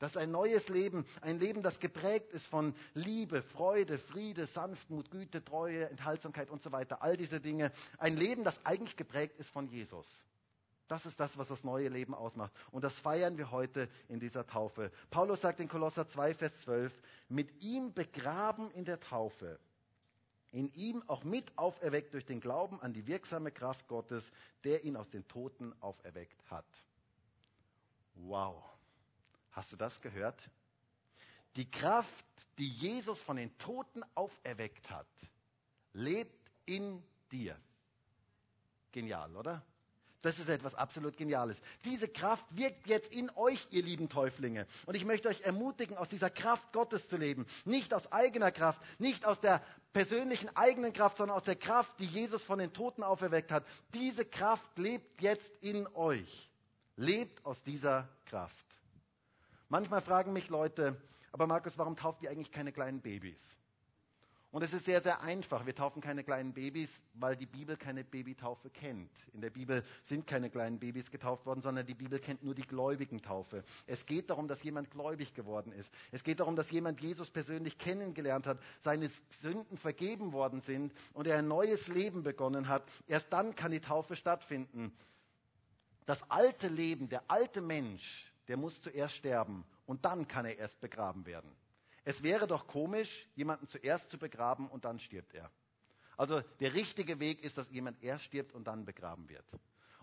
Das 0.05 0.11
ist 0.11 0.17
ein 0.17 0.29
neues 0.29 0.69
Leben, 0.69 1.03
ein 1.21 1.39
Leben, 1.39 1.63
das 1.63 1.79
geprägt 1.79 2.31
ist 2.31 2.45
von 2.45 2.75
Liebe, 2.93 3.41
Freude, 3.41 3.97
Friede, 3.97 4.45
Sanftmut, 4.45 5.09
Güte, 5.09 5.43
Treue, 5.43 5.89
Enthaltsamkeit 5.89 6.51
und 6.51 6.61
so 6.61 6.71
weiter. 6.71 7.01
All 7.01 7.17
diese 7.17 7.41
Dinge. 7.41 7.71
Ein 7.97 8.15
Leben, 8.15 8.43
das 8.43 8.63
eigentlich 8.67 8.97
geprägt 8.97 9.39
ist 9.39 9.49
von 9.49 9.67
Jesus. 9.67 10.05
Das 10.87 11.07
ist 11.07 11.19
das, 11.19 11.39
was 11.39 11.47
das 11.47 11.63
neue 11.63 11.89
Leben 11.89 12.13
ausmacht. 12.13 12.53
Und 12.69 12.83
das 12.83 12.93
feiern 12.99 13.39
wir 13.39 13.49
heute 13.49 13.89
in 14.07 14.19
dieser 14.19 14.45
Taufe. 14.45 14.91
Paulus 15.09 15.41
sagt 15.41 15.59
in 15.59 15.67
Kolosser 15.67 16.07
2, 16.07 16.35
Vers 16.35 16.53
12, 16.61 16.93
mit 17.27 17.63
ihm 17.63 17.91
begraben 17.91 18.69
in 18.73 18.85
der 18.85 18.99
Taufe, 18.99 19.57
in 20.51 20.71
ihm 20.75 21.01
auch 21.07 21.23
mit 21.23 21.57
auferweckt 21.57 22.13
durch 22.13 22.27
den 22.27 22.41
Glauben 22.41 22.79
an 22.79 22.93
die 22.93 23.07
wirksame 23.07 23.51
Kraft 23.51 23.87
Gottes, 23.87 24.31
der 24.65 24.83
ihn 24.83 24.97
aus 24.97 25.09
den 25.09 25.27
Toten 25.27 25.73
auferweckt 25.81 26.39
hat. 26.51 26.67
Wow. 28.13 28.74
Hast 29.55 29.71
du 29.71 29.77
das 29.77 29.99
gehört? 30.01 30.37
Die 31.55 31.71
Kraft, 31.71 32.25
die 32.57 32.67
Jesus 32.67 33.21
von 33.21 33.37
den 33.37 33.57
Toten 33.57 34.03
auferweckt 34.13 34.89
hat, 34.89 35.07
lebt 35.93 36.51
in 36.65 37.01
dir. 37.31 37.57
Genial, 38.91 39.33
oder? 39.35 39.63
Das 40.23 40.39
ist 40.39 40.49
etwas 40.49 40.75
absolut 40.75 41.15
Geniales. 41.15 41.61
Diese 41.85 42.09
Kraft 42.09 42.43
wirkt 42.49 42.87
jetzt 42.87 43.13
in 43.13 43.29
euch, 43.35 43.67
ihr 43.69 43.83
lieben 43.83 44.09
Täuflinge. 44.09 44.65
Und 44.87 44.95
ich 44.95 45.05
möchte 45.05 45.29
euch 45.29 45.41
ermutigen, 45.41 45.97
aus 45.97 46.09
dieser 46.09 46.31
Kraft 46.31 46.73
Gottes 46.73 47.07
zu 47.07 47.15
leben. 47.15 47.45
Nicht 47.63 47.93
aus 47.93 48.11
eigener 48.11 48.51
Kraft, 48.51 48.81
nicht 48.99 49.23
aus 49.23 49.39
der 49.39 49.63
persönlichen 49.93 50.53
eigenen 50.57 50.91
Kraft, 50.91 51.17
sondern 51.17 51.37
aus 51.37 51.43
der 51.43 51.55
Kraft, 51.55 51.97
die 51.99 52.07
Jesus 52.07 52.43
von 52.43 52.59
den 52.59 52.73
Toten 52.73 53.03
auferweckt 53.03 53.51
hat. 53.51 53.65
Diese 53.93 54.25
Kraft 54.25 54.77
lebt 54.77 55.21
jetzt 55.21 55.55
in 55.61 55.87
euch. 55.93 56.49
Lebt 56.97 57.45
aus 57.45 57.61
dieser 57.61 58.09
Kraft. 58.25 58.64
Manchmal 59.69 60.01
fragen 60.01 60.31
mich 60.31 60.49
Leute, 60.49 60.95
aber 61.31 61.47
Markus, 61.47 61.77
warum 61.77 61.95
tauft 61.95 62.21
ihr 62.21 62.29
eigentlich 62.29 62.51
keine 62.51 62.71
kleinen 62.71 63.01
Babys? 63.01 63.57
Und 64.55 64.61
es 64.61 64.71
ist 64.71 64.85
sehr, 64.85 65.01
sehr 65.01 65.21
einfach. 65.21 65.65
Wir 65.65 65.75
taufen 65.75 66.01
keine 66.01 66.23
kleinen 66.23 66.53
Babys, 66.53 67.01
weil 67.15 67.35
die 67.35 67.45
Bibel 67.45 67.75
keine 67.75 68.05
Babytaufe 68.05 68.69
kennt. 68.69 69.11
In 69.33 69.41
der 69.41 69.49
Bibel 69.49 69.83
sind 70.03 70.27
keine 70.27 70.49
kleinen 70.49 70.79
Babys 70.79 71.11
getauft 71.11 71.45
worden, 71.45 71.61
sondern 71.61 71.85
die 71.85 71.93
Bibel 71.93 72.19
kennt 72.19 72.41
nur 72.41 72.55
die 72.55 72.61
gläubigen 72.61 73.21
Taufe. 73.21 73.65
Es 73.85 74.05
geht 74.05 74.29
darum, 74.29 74.47
dass 74.47 74.63
jemand 74.63 74.91
gläubig 74.91 75.33
geworden 75.33 75.73
ist. 75.73 75.91
Es 76.13 76.23
geht 76.23 76.39
darum, 76.39 76.55
dass 76.55 76.71
jemand 76.71 77.01
Jesus 77.01 77.29
persönlich 77.29 77.77
kennengelernt 77.77 78.45
hat, 78.45 78.59
seine 78.79 79.09
Sünden 79.41 79.75
vergeben 79.75 80.31
worden 80.31 80.61
sind 80.61 80.93
und 81.11 81.27
er 81.27 81.39
ein 81.39 81.49
neues 81.49 81.89
Leben 81.89 82.23
begonnen 82.23 82.69
hat. 82.69 82.89
Erst 83.07 83.33
dann 83.33 83.55
kann 83.55 83.71
die 83.71 83.81
Taufe 83.81 84.15
stattfinden. 84.15 84.95
Das 86.05 86.23
alte 86.31 86.69
Leben, 86.69 87.09
der 87.09 87.23
alte 87.27 87.59
Mensch, 87.59 88.31
der 88.47 88.57
muss 88.57 88.81
zuerst 88.81 89.15
sterben 89.15 89.65
und 89.85 90.05
dann 90.05 90.27
kann 90.27 90.45
er 90.45 90.57
erst 90.57 90.79
begraben 90.81 91.25
werden. 91.25 91.51
Es 92.03 92.21
wäre 92.21 92.47
doch 92.47 92.67
komisch, 92.67 93.27
jemanden 93.35 93.67
zuerst 93.67 94.09
zu 94.11 94.17
begraben 94.17 94.67
und 94.67 94.85
dann 94.85 94.99
stirbt 94.99 95.33
er. 95.33 95.49
Also 96.17 96.41
der 96.59 96.73
richtige 96.73 97.19
Weg 97.19 97.43
ist, 97.43 97.57
dass 97.57 97.69
jemand 97.71 98.01
erst 98.01 98.25
stirbt 98.25 98.53
und 98.53 98.65
dann 98.67 98.85
begraben 98.85 99.27
wird. 99.27 99.45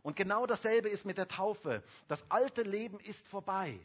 Und 0.02 0.16
genau 0.16 0.46
dasselbe 0.46 0.88
ist 0.88 1.04
mit 1.04 1.16
der 1.16 1.28
Taufe. 1.28 1.82
Das 2.08 2.22
alte 2.28 2.62
Leben 2.62 2.98
ist 3.00 3.26
vorbei. 3.28 3.78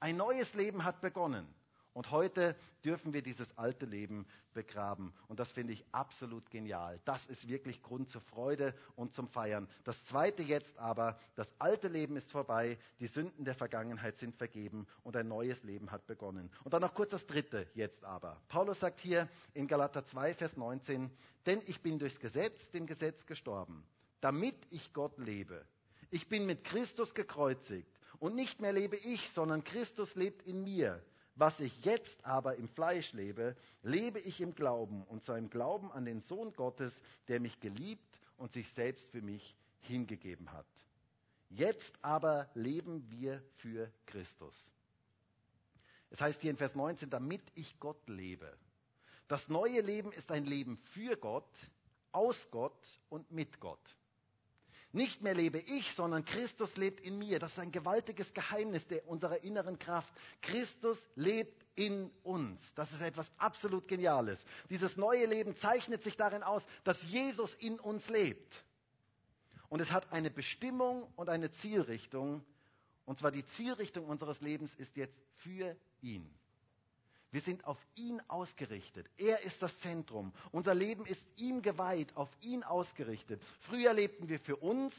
Ein 0.00 0.16
neues 0.16 0.52
Leben 0.54 0.84
hat 0.84 1.00
begonnen. 1.02 1.46
Und 1.92 2.10
heute 2.12 2.56
dürfen 2.84 3.12
wir 3.12 3.22
dieses 3.22 3.46
alte 3.58 3.84
Leben 3.84 4.26
begraben. 4.54 5.12
Und 5.28 5.40
das 5.40 5.50
finde 5.50 5.72
ich 5.72 5.84
absolut 5.92 6.48
genial. 6.50 7.00
Das 7.04 7.24
ist 7.26 7.48
wirklich 7.48 7.82
Grund 7.82 8.10
zur 8.10 8.20
Freude 8.20 8.74
und 8.94 9.14
zum 9.14 9.28
Feiern. 9.28 9.68
Das 9.84 10.04
Zweite 10.06 10.42
jetzt 10.42 10.78
aber, 10.78 11.18
das 11.34 11.52
alte 11.58 11.88
Leben 11.88 12.16
ist 12.16 12.30
vorbei, 12.30 12.78
die 13.00 13.08
Sünden 13.08 13.44
der 13.44 13.54
Vergangenheit 13.54 14.18
sind 14.18 14.36
vergeben 14.36 14.86
und 15.02 15.16
ein 15.16 15.28
neues 15.28 15.62
Leben 15.62 15.90
hat 15.90 16.06
begonnen. 16.06 16.50
Und 16.64 16.74
dann 16.74 16.82
noch 16.82 16.94
kurz 16.94 17.10
das 17.10 17.26
Dritte 17.26 17.66
jetzt 17.74 18.04
aber. 18.04 18.40
Paulus 18.48 18.80
sagt 18.80 19.00
hier 19.00 19.28
in 19.54 19.66
Galater 19.66 20.04
2, 20.04 20.34
Vers 20.34 20.56
19, 20.56 21.10
denn 21.46 21.62
ich 21.66 21.80
bin 21.80 21.98
durchs 21.98 22.20
Gesetz, 22.20 22.70
dem 22.70 22.86
Gesetz 22.86 23.26
gestorben, 23.26 23.84
damit 24.20 24.56
ich 24.70 24.92
Gott 24.92 25.18
lebe. 25.18 25.66
Ich 26.10 26.28
bin 26.28 26.46
mit 26.46 26.64
Christus 26.64 27.14
gekreuzigt. 27.14 27.88
Und 28.18 28.34
nicht 28.34 28.60
mehr 28.60 28.72
lebe 28.72 28.96
ich, 28.96 29.30
sondern 29.30 29.64
Christus 29.64 30.14
lebt 30.14 30.42
in 30.46 30.62
mir. 30.62 31.02
Was 31.40 31.58
ich 31.58 31.86
jetzt 31.86 32.22
aber 32.26 32.56
im 32.56 32.68
Fleisch 32.68 33.14
lebe, 33.14 33.56
lebe 33.82 34.20
ich 34.20 34.42
im 34.42 34.54
Glauben 34.54 35.04
und 35.04 35.24
zwar 35.24 35.38
im 35.38 35.48
Glauben 35.48 35.90
an 35.90 36.04
den 36.04 36.20
Sohn 36.20 36.52
Gottes, 36.52 36.92
der 37.28 37.40
mich 37.40 37.58
geliebt 37.60 38.20
und 38.36 38.52
sich 38.52 38.70
selbst 38.72 39.08
für 39.10 39.22
mich 39.22 39.56
hingegeben 39.80 40.52
hat. 40.52 40.66
Jetzt 41.48 41.94
aber 42.02 42.50
leben 42.52 43.10
wir 43.10 43.42
für 43.56 43.90
Christus. 44.04 44.54
Es 46.10 46.20
heißt 46.20 46.42
hier 46.42 46.50
in 46.50 46.58
Vers 46.58 46.74
19, 46.74 47.08
damit 47.08 47.40
ich 47.54 47.80
Gott 47.80 48.06
lebe. 48.06 48.54
Das 49.26 49.48
neue 49.48 49.80
Leben 49.80 50.12
ist 50.12 50.30
ein 50.30 50.44
Leben 50.44 50.76
für 50.92 51.16
Gott, 51.16 51.48
aus 52.12 52.36
Gott 52.50 53.00
und 53.08 53.30
mit 53.32 53.60
Gott. 53.60 53.96
Nicht 54.92 55.22
mehr 55.22 55.34
lebe 55.34 55.58
ich, 55.58 55.92
sondern 55.94 56.24
Christus 56.24 56.76
lebt 56.76 57.00
in 57.00 57.18
mir. 57.18 57.38
Das 57.38 57.52
ist 57.52 57.58
ein 57.60 57.70
gewaltiges 57.70 58.34
Geheimnis 58.34 58.86
der, 58.88 59.06
unserer 59.06 59.42
inneren 59.44 59.78
Kraft. 59.78 60.12
Christus 60.42 60.98
lebt 61.14 61.64
in 61.76 62.10
uns. 62.24 62.60
Das 62.74 62.90
ist 62.92 63.00
etwas 63.00 63.30
absolut 63.38 63.86
Geniales. 63.86 64.44
Dieses 64.68 64.96
neue 64.96 65.26
Leben 65.26 65.56
zeichnet 65.58 66.02
sich 66.02 66.16
darin 66.16 66.42
aus, 66.42 66.64
dass 66.82 67.00
Jesus 67.04 67.54
in 67.54 67.78
uns 67.78 68.08
lebt. 68.08 68.64
Und 69.68 69.80
es 69.80 69.92
hat 69.92 70.12
eine 70.12 70.30
Bestimmung 70.30 71.06
und 71.14 71.28
eine 71.28 71.52
Zielrichtung. 71.52 72.44
Und 73.04 73.20
zwar 73.20 73.30
die 73.30 73.46
Zielrichtung 73.46 74.06
unseres 74.06 74.40
Lebens 74.40 74.74
ist 74.74 74.96
jetzt 74.96 75.16
für 75.36 75.76
ihn. 76.02 76.28
Wir 77.32 77.40
sind 77.40 77.64
auf 77.64 77.78
ihn 77.94 78.20
ausgerichtet. 78.28 79.06
Er 79.16 79.42
ist 79.42 79.62
das 79.62 79.78
Zentrum. 79.80 80.32
Unser 80.50 80.74
Leben 80.74 81.06
ist 81.06 81.24
ihm 81.36 81.62
geweiht, 81.62 82.16
auf 82.16 82.28
ihn 82.40 82.64
ausgerichtet. 82.64 83.40
Früher 83.60 83.92
lebten 83.94 84.28
wir 84.28 84.40
für 84.40 84.56
uns, 84.56 84.94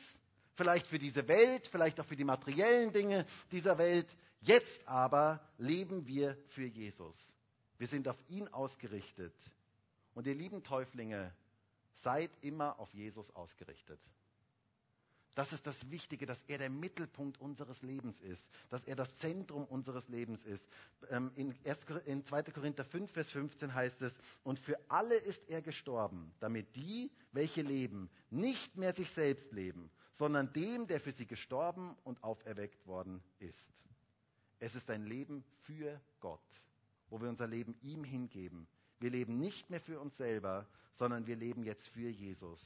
vielleicht 0.56 0.88
für 0.88 1.00
diese 1.00 1.28
Welt, 1.28 1.68
vielleicht 1.68 2.00
auch 2.00 2.06
für 2.06 2.16
die 2.16 2.24
materiellen 2.24 2.94
Dinge 2.94 3.26
dieser 3.52 3.78
Welt. 3.78 4.08
Jetzt 4.40 4.88
aber 4.88 5.42
leben 5.58 6.08
wir 6.08 6.38
für 6.50 6.66
Jesus. 6.66 7.16
Wir 7.78 7.88
sind 7.88 8.08
auf 8.08 8.18
ihn 8.30 8.48
ausgerichtet. 8.48 9.34
Und 10.14 10.28
ihr 10.28 10.36
lieben 10.36 10.64
Täuflinge, 10.64 11.34
seid 12.04 12.32
immer 12.42 12.80
auf 12.80 12.94
Jesus 12.94 13.30
ausgerichtet. 13.36 14.00
Das 15.34 15.54
ist 15.54 15.66
das 15.66 15.90
Wichtige, 15.90 16.26
dass 16.26 16.44
er 16.44 16.58
der 16.58 16.70
Mittelpunkt 16.70 17.40
unseres 17.40 17.82
Lebens 17.82 18.20
ist, 18.20 18.44
dass 18.70 18.84
er 18.86 18.98
das 18.98 19.16
Zentrum 19.18 19.64
unseres 19.66 20.08
Lebens 20.10 20.44
ist. 20.44 20.68
Ähm, 21.10 21.32
in, 21.36 21.56
2. 22.26 22.44
Korinther 22.44 22.84
5, 22.84 23.12
Vers 23.12 23.32
15 23.32 23.74
heißt 23.74 24.02
es, 24.02 24.14
und 24.44 24.60
für 24.60 24.78
alle 24.90 25.16
ist 25.16 25.48
er 25.48 25.62
gestorben, 25.62 26.34
damit 26.42 26.76
die, 26.76 27.12
welche 27.32 27.62
leben, 27.62 28.10
nicht 28.30 28.76
mehr 28.76 28.94
sich 28.94 29.10
selbst 29.12 29.54
leben, 29.54 29.90
sondern 30.18 30.52
dem, 30.52 30.88
der 30.88 31.00
für 31.00 31.14
sie 31.14 31.26
gestorben 31.26 31.96
und 32.04 32.22
auferweckt 32.24 32.86
worden 32.86 33.24
ist. 33.40 33.70
Es 34.60 34.76
ist 34.76 34.90
ein 34.90 35.06
Leben 35.06 35.46
für 35.62 36.00
Gott, 36.20 36.42
wo 37.10 37.22
wir 37.22 37.30
unser 37.30 37.48
Leben 37.48 37.76
ihm 37.82 38.04
hingeben. 38.04 38.68
Wir 39.00 39.10
leben 39.10 39.40
nicht 39.40 39.70
mehr 39.70 39.82
für 39.82 40.00
uns 40.00 40.16
selber, 40.18 40.68
sondern 40.94 41.26
wir 41.26 41.38
leben 41.38 41.64
jetzt 41.64 41.88
für 41.88 42.10
Jesus. 42.10 42.60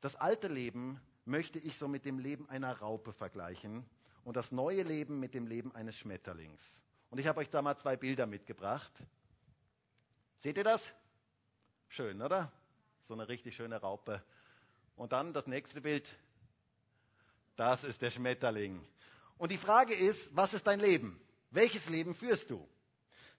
Das 0.00 0.16
alte 0.16 0.48
Leben 0.48 1.00
möchte 1.26 1.58
ich 1.58 1.76
so 1.76 1.88
mit 1.88 2.04
dem 2.04 2.18
Leben 2.18 2.48
einer 2.48 2.78
Raupe 2.78 3.12
vergleichen 3.12 3.84
und 4.24 4.36
das 4.36 4.50
neue 4.52 4.82
Leben 4.82 5.20
mit 5.20 5.34
dem 5.34 5.46
Leben 5.46 5.74
eines 5.74 5.96
Schmetterlings. 5.96 6.62
Und 7.10 7.18
ich 7.18 7.26
habe 7.26 7.40
euch 7.40 7.50
da 7.50 7.62
mal 7.62 7.76
zwei 7.76 7.96
Bilder 7.96 8.26
mitgebracht. 8.26 8.92
Seht 10.42 10.56
ihr 10.56 10.64
das? 10.64 10.82
Schön, 11.88 12.22
oder? 12.22 12.52
So 13.02 13.14
eine 13.14 13.28
richtig 13.28 13.56
schöne 13.56 13.80
Raupe. 13.80 14.22
Und 14.96 15.12
dann 15.12 15.32
das 15.32 15.46
nächste 15.46 15.80
Bild. 15.80 16.06
Das 17.56 17.82
ist 17.84 18.00
der 18.02 18.10
Schmetterling. 18.10 18.84
Und 19.38 19.50
die 19.50 19.58
Frage 19.58 19.94
ist, 19.94 20.34
was 20.34 20.52
ist 20.54 20.66
dein 20.66 20.80
Leben? 20.80 21.20
Welches 21.50 21.88
Leben 21.88 22.14
führst 22.14 22.50
du? 22.50 22.66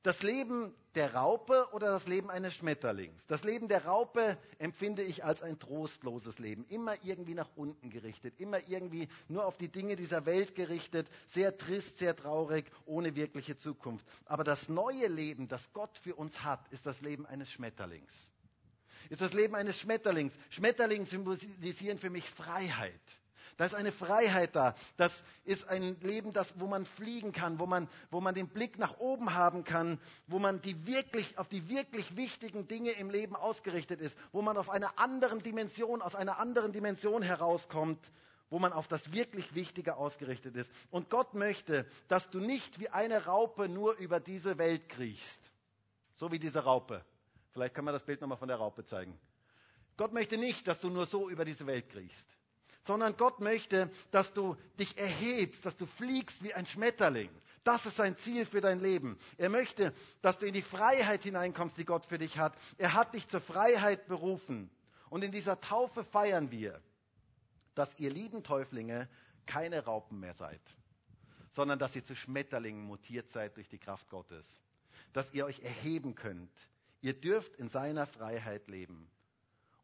Das 0.04 0.22
Leben 0.22 0.74
der 0.96 1.14
Raupe 1.16 1.68
oder 1.74 1.88
das 1.88 2.08
Leben 2.08 2.30
eines 2.30 2.54
Schmetterlings? 2.56 3.26
Das 3.28 3.44
Leben 3.44 3.68
der 3.68 3.86
Raupe 3.86 4.38
empfinde 4.58 5.04
ich 5.04 5.26
als 5.26 5.42
ein 5.42 5.60
trostloses 5.60 6.40
Leben, 6.40 6.66
immer 6.70 6.96
irgendwie 7.04 7.34
nach 7.34 7.50
unten 7.56 7.90
gerichtet, 7.90 8.40
immer 8.40 8.60
irgendwie 8.68 9.10
nur 9.28 9.46
auf 9.46 9.58
die 9.58 9.70
Dinge 9.70 9.96
dieser 9.96 10.26
Welt 10.26 10.56
gerichtet, 10.56 11.08
sehr 11.34 11.58
trist, 11.58 11.98
sehr 11.98 12.16
traurig, 12.16 12.72
ohne 12.86 13.16
wirkliche 13.16 13.58
Zukunft. 13.58 14.06
Aber 14.26 14.44
das 14.44 14.70
neue 14.70 15.08
Leben, 15.08 15.48
das 15.48 15.74
Gott 15.74 15.98
für 15.98 16.16
uns 16.16 16.44
hat, 16.44 16.68
ist 16.72 16.86
das 16.86 17.02
Leben 17.02 17.26
eines 17.26 17.50
Schmetterlings. 17.52 18.14
Ist 19.10 19.22
das 19.22 19.34
Leben 19.34 19.56
eines 19.56 19.78
Schmetterlings. 19.78 20.34
Schmetterlinge 20.50 21.06
symbolisieren 21.06 21.98
für 21.98 22.10
mich 22.10 22.30
Freiheit. 22.30 23.02
Da 23.58 23.66
ist 23.66 23.74
eine 23.74 23.92
Freiheit 23.92 24.56
da. 24.56 24.76
Das 24.98 25.12
ist 25.44 25.68
ein 25.68 26.00
Leben, 26.02 26.32
das, 26.32 26.54
wo 26.60 26.68
man 26.68 26.86
fliegen 26.86 27.32
kann, 27.32 27.60
wo 27.60 27.66
man, 27.66 27.90
wo 28.12 28.22
man 28.22 28.36
den 28.36 28.48
Blick 28.48 28.78
nach 28.78 29.00
oben 29.00 29.34
haben 29.34 29.64
kann, 29.64 30.00
wo 30.28 30.38
man 30.38 30.62
die 30.62 30.86
wirklich, 30.86 31.40
auf 31.40 31.48
die 31.48 31.68
wirklich 31.68 32.16
wichtigen 32.16 32.68
Dinge 32.68 32.92
im 32.92 33.10
Leben 33.10 33.36
ausgerichtet 33.36 34.00
ist, 34.00 34.16
wo 34.32 34.44
man 34.44 34.58
auf 34.58 34.70
einer 34.70 35.00
anderen 35.00 35.42
Dimension, 35.42 36.04
aus 36.04 36.14
einer 36.14 36.38
anderen 36.38 36.72
Dimension 36.72 37.24
herauskommt, 37.24 38.00
wo 38.52 38.60
man 38.60 38.74
auf 38.74 38.88
das 38.88 39.12
wirklich 39.12 39.56
Wichtige 39.56 39.96
ausgerichtet 39.98 40.56
ist. 40.56 40.70
Und 40.92 41.10
Gott 41.10 41.34
möchte, 41.34 41.88
dass 42.10 42.30
du 42.30 42.40
nicht 42.40 42.80
wie 42.80 42.90
eine 42.90 43.26
Raupe 43.26 43.68
nur 43.68 43.98
über 43.98 44.20
diese 44.20 44.60
Welt 44.60 44.88
kriechst. 44.88 45.42
So 46.16 46.32
wie 46.32 46.40
diese 46.40 46.60
Raupe. 46.60 47.04
Vielleicht 47.54 47.74
können 47.74 47.88
wir 47.88 47.92
das 47.92 48.06
Bild 48.06 48.22
nochmal 48.22 48.38
von 48.38 48.48
der 48.48 48.58
Raupe 48.58 48.86
zeigen. 48.86 49.20
Gott 49.98 50.14
möchte 50.14 50.38
nicht, 50.38 50.68
dass 50.68 50.80
du 50.80 50.92
nur 50.92 51.08
so 51.08 51.28
über 51.28 51.44
diese 51.44 51.66
Welt 51.66 51.90
kriechst 51.90 52.37
sondern 52.88 53.18
Gott 53.18 53.40
möchte, 53.40 53.90
dass 54.12 54.34
du 54.34 54.56
dich 54.80 54.98
erhebst, 54.98 55.66
dass 55.66 55.76
du 55.78 55.86
fliegst 55.86 56.42
wie 56.42 56.54
ein 56.54 56.66
Schmetterling. 56.66 57.30
Das 57.64 57.86
ist 57.86 57.98
sein 57.98 58.16
Ziel 58.18 58.46
für 58.46 58.62
dein 58.62 58.80
Leben. 58.80 59.18
Er 59.38 59.50
möchte, 59.50 59.94
dass 60.22 60.40
du 60.40 60.46
in 60.46 60.54
die 60.54 60.62
Freiheit 60.62 61.24
hineinkommst, 61.24 61.78
die 61.78 61.84
Gott 61.86 62.06
für 62.06 62.18
dich 62.18 62.38
hat. 62.38 62.56
Er 62.78 62.94
hat 62.94 63.14
dich 63.14 63.28
zur 63.28 63.42
Freiheit 63.42 64.08
berufen. 64.08 64.70
Und 65.10 65.24
in 65.24 65.32
dieser 65.32 65.60
Taufe 65.60 66.06
feiern 66.06 66.50
wir, 66.50 66.82
dass 67.76 67.98
ihr 68.00 68.10
lieben 68.10 68.44
Täuflinge 68.44 69.10
keine 69.46 69.84
Raupen 69.84 70.20
mehr 70.20 70.34
seid, 70.34 70.62
sondern 71.54 71.78
dass 71.78 71.96
ihr 71.96 72.06
zu 72.06 72.16
Schmetterlingen 72.16 72.86
mutiert 72.86 73.32
seid 73.32 73.58
durch 73.58 73.68
die 73.68 73.80
Kraft 73.80 74.10
Gottes. 74.10 74.46
Dass 75.12 75.34
ihr 75.34 75.46
euch 75.46 75.60
erheben 75.60 76.16
könnt. 76.16 76.52
Ihr 77.02 77.14
dürft 77.14 77.56
in 77.56 77.70
seiner 77.70 78.08
Freiheit 78.08 78.68
leben. 78.68 79.10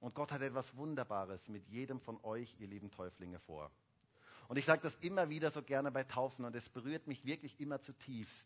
Und 0.03 0.15
Gott 0.15 0.33
hat 0.33 0.41
etwas 0.41 0.75
Wunderbares 0.75 1.47
mit 1.47 1.65
jedem 1.69 2.01
von 2.01 2.19
euch, 2.23 2.53
ihr 2.59 2.67
lieben 2.67 2.91
Täuflinge, 2.91 3.39
vor. 3.39 3.71
Und 4.49 4.57
ich 4.57 4.65
sage 4.65 4.81
das 4.81 4.93
immer 4.99 5.29
wieder 5.29 5.49
so 5.49 5.63
gerne 5.63 5.93
bei 5.93 6.03
Taufen 6.03 6.43
und 6.43 6.53
es 6.57 6.67
berührt 6.67 7.07
mich 7.07 7.23
wirklich 7.23 7.57
immer 7.61 7.81
zutiefst. 7.81 8.45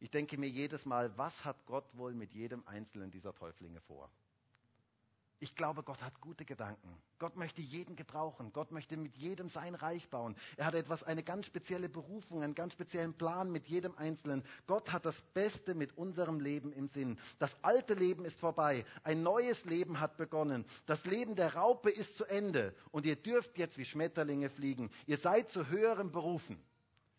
Ich 0.00 0.10
denke 0.10 0.36
mir 0.36 0.48
jedes 0.48 0.84
Mal, 0.84 1.16
was 1.16 1.44
hat 1.44 1.64
Gott 1.66 1.84
wohl 1.92 2.12
mit 2.12 2.32
jedem 2.32 2.66
einzelnen 2.66 3.12
dieser 3.12 3.32
Täuflinge 3.32 3.80
vor? 3.82 4.10
Ich 5.38 5.54
glaube, 5.54 5.82
Gott 5.82 6.02
hat 6.02 6.18
gute 6.22 6.46
Gedanken. 6.46 6.96
Gott 7.18 7.36
möchte 7.36 7.60
jeden 7.60 7.94
gebrauchen. 7.94 8.52
Gott 8.54 8.72
möchte 8.72 8.96
mit 8.96 9.16
jedem 9.18 9.50
sein 9.50 9.74
Reich 9.74 10.08
bauen. 10.08 10.34
Er 10.56 10.64
hat 10.64 10.74
etwas, 10.74 11.02
eine 11.02 11.22
ganz 11.22 11.44
spezielle 11.44 11.90
Berufung, 11.90 12.42
einen 12.42 12.54
ganz 12.54 12.72
speziellen 12.72 13.12
Plan 13.12 13.52
mit 13.52 13.66
jedem 13.66 13.94
Einzelnen. 13.98 14.44
Gott 14.66 14.92
hat 14.92 15.04
das 15.04 15.20
Beste 15.34 15.74
mit 15.74 15.96
unserem 15.98 16.40
Leben 16.40 16.72
im 16.72 16.88
Sinn. 16.88 17.18
Das 17.38 17.54
alte 17.62 17.92
Leben 17.92 18.24
ist 18.24 18.38
vorbei. 18.40 18.86
Ein 19.02 19.22
neues 19.22 19.62
Leben 19.66 20.00
hat 20.00 20.16
begonnen. 20.16 20.64
Das 20.86 21.04
Leben 21.04 21.36
der 21.36 21.54
Raupe 21.54 21.90
ist 21.90 22.16
zu 22.16 22.24
Ende. 22.24 22.74
Und 22.90 23.04
ihr 23.04 23.16
dürft 23.16 23.58
jetzt 23.58 23.76
wie 23.76 23.84
Schmetterlinge 23.84 24.48
fliegen. 24.48 24.90
Ihr 25.06 25.18
seid 25.18 25.50
zu 25.50 25.68
höherem 25.68 26.12
berufen. 26.12 26.58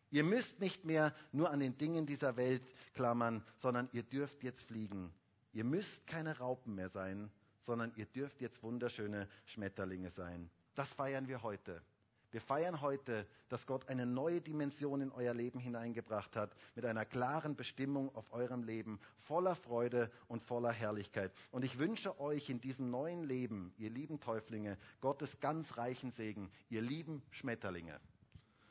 Ihr 0.10 0.23
müsst 0.23 0.60
nicht 0.60 0.86
mehr 0.86 1.13
nur 1.32 1.51
an 1.51 1.60
den 1.60 1.77
Dingen 1.77 2.08
dieser 2.08 2.36
Welt 2.36 2.63
klammern, 2.93 3.43
sondern 3.60 3.89
ihr 3.91 4.03
dürft 4.03 4.43
jetzt 4.43 4.63
fliegen. 4.63 5.13
Ihr 5.51 5.65
müsst 5.65 6.08
keine 6.08 6.38
Raupen 6.39 6.75
mehr 6.75 6.89
sein, 6.89 7.30
sondern 7.67 7.91
ihr 7.97 8.06
dürft 8.06 8.39
jetzt 8.39 8.63
wunderschöne 8.63 9.27
Schmetterlinge 9.45 10.10
sein. 10.10 10.49
Das 10.73 10.91
feiern 10.93 11.27
wir 11.27 11.43
heute. 11.43 11.84
Wir 12.32 12.39
feiern 12.39 12.82
heute, 12.82 13.27
dass 13.49 13.67
Gott 13.67 13.89
eine 13.89 14.06
neue 14.06 14.41
Dimension 14.41 15.01
in 15.01 15.12
euer 15.12 15.34
Leben 15.34 15.60
hineingebracht 15.60 16.36
hat, 16.36 16.56
mit 16.75 16.86
einer 16.86 17.06
klaren 17.06 17.56
Bestimmung 17.56 18.13
auf 18.15 18.32
eurem 18.32 18.63
Leben, 18.63 18.99
voller 19.19 19.56
Freude 19.56 20.10
und 20.27 20.43
voller 20.43 20.71
Herrlichkeit. 20.71 21.32
Und 21.51 21.63
ich 21.63 21.77
wünsche 21.77 22.19
euch 22.21 22.49
in 22.49 22.62
diesem 22.62 22.89
neuen 22.89 23.23
Leben, 23.23 23.73
ihr 23.77 23.89
lieben 23.89 24.19
Täuflinge, 24.19 24.77
Gottes 25.01 25.39
ganz 25.39 25.77
reichen 25.77 26.12
Segen, 26.12 26.49
ihr 26.69 26.82
lieben 26.82 27.21
Schmetterlinge, 27.32 27.99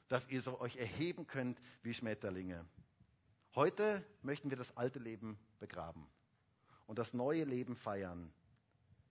dass 0.09 0.26
ihr 0.28 0.40
so 0.40 0.59
euch 0.61 0.76
erheben 0.76 1.26
könnt 1.26 1.61
wie 1.82 1.92
Schmetterlinge. 1.92 2.64
Heute 3.54 4.02
möchten 4.22 4.48
wir 4.50 4.56
das 4.56 4.74
alte 4.76 4.98
Leben 4.98 5.38
begraben 5.59 6.06
und 6.87 6.98
das 6.98 7.12
neue 7.12 7.44
Leben 7.44 7.74
feiern. 7.76 8.32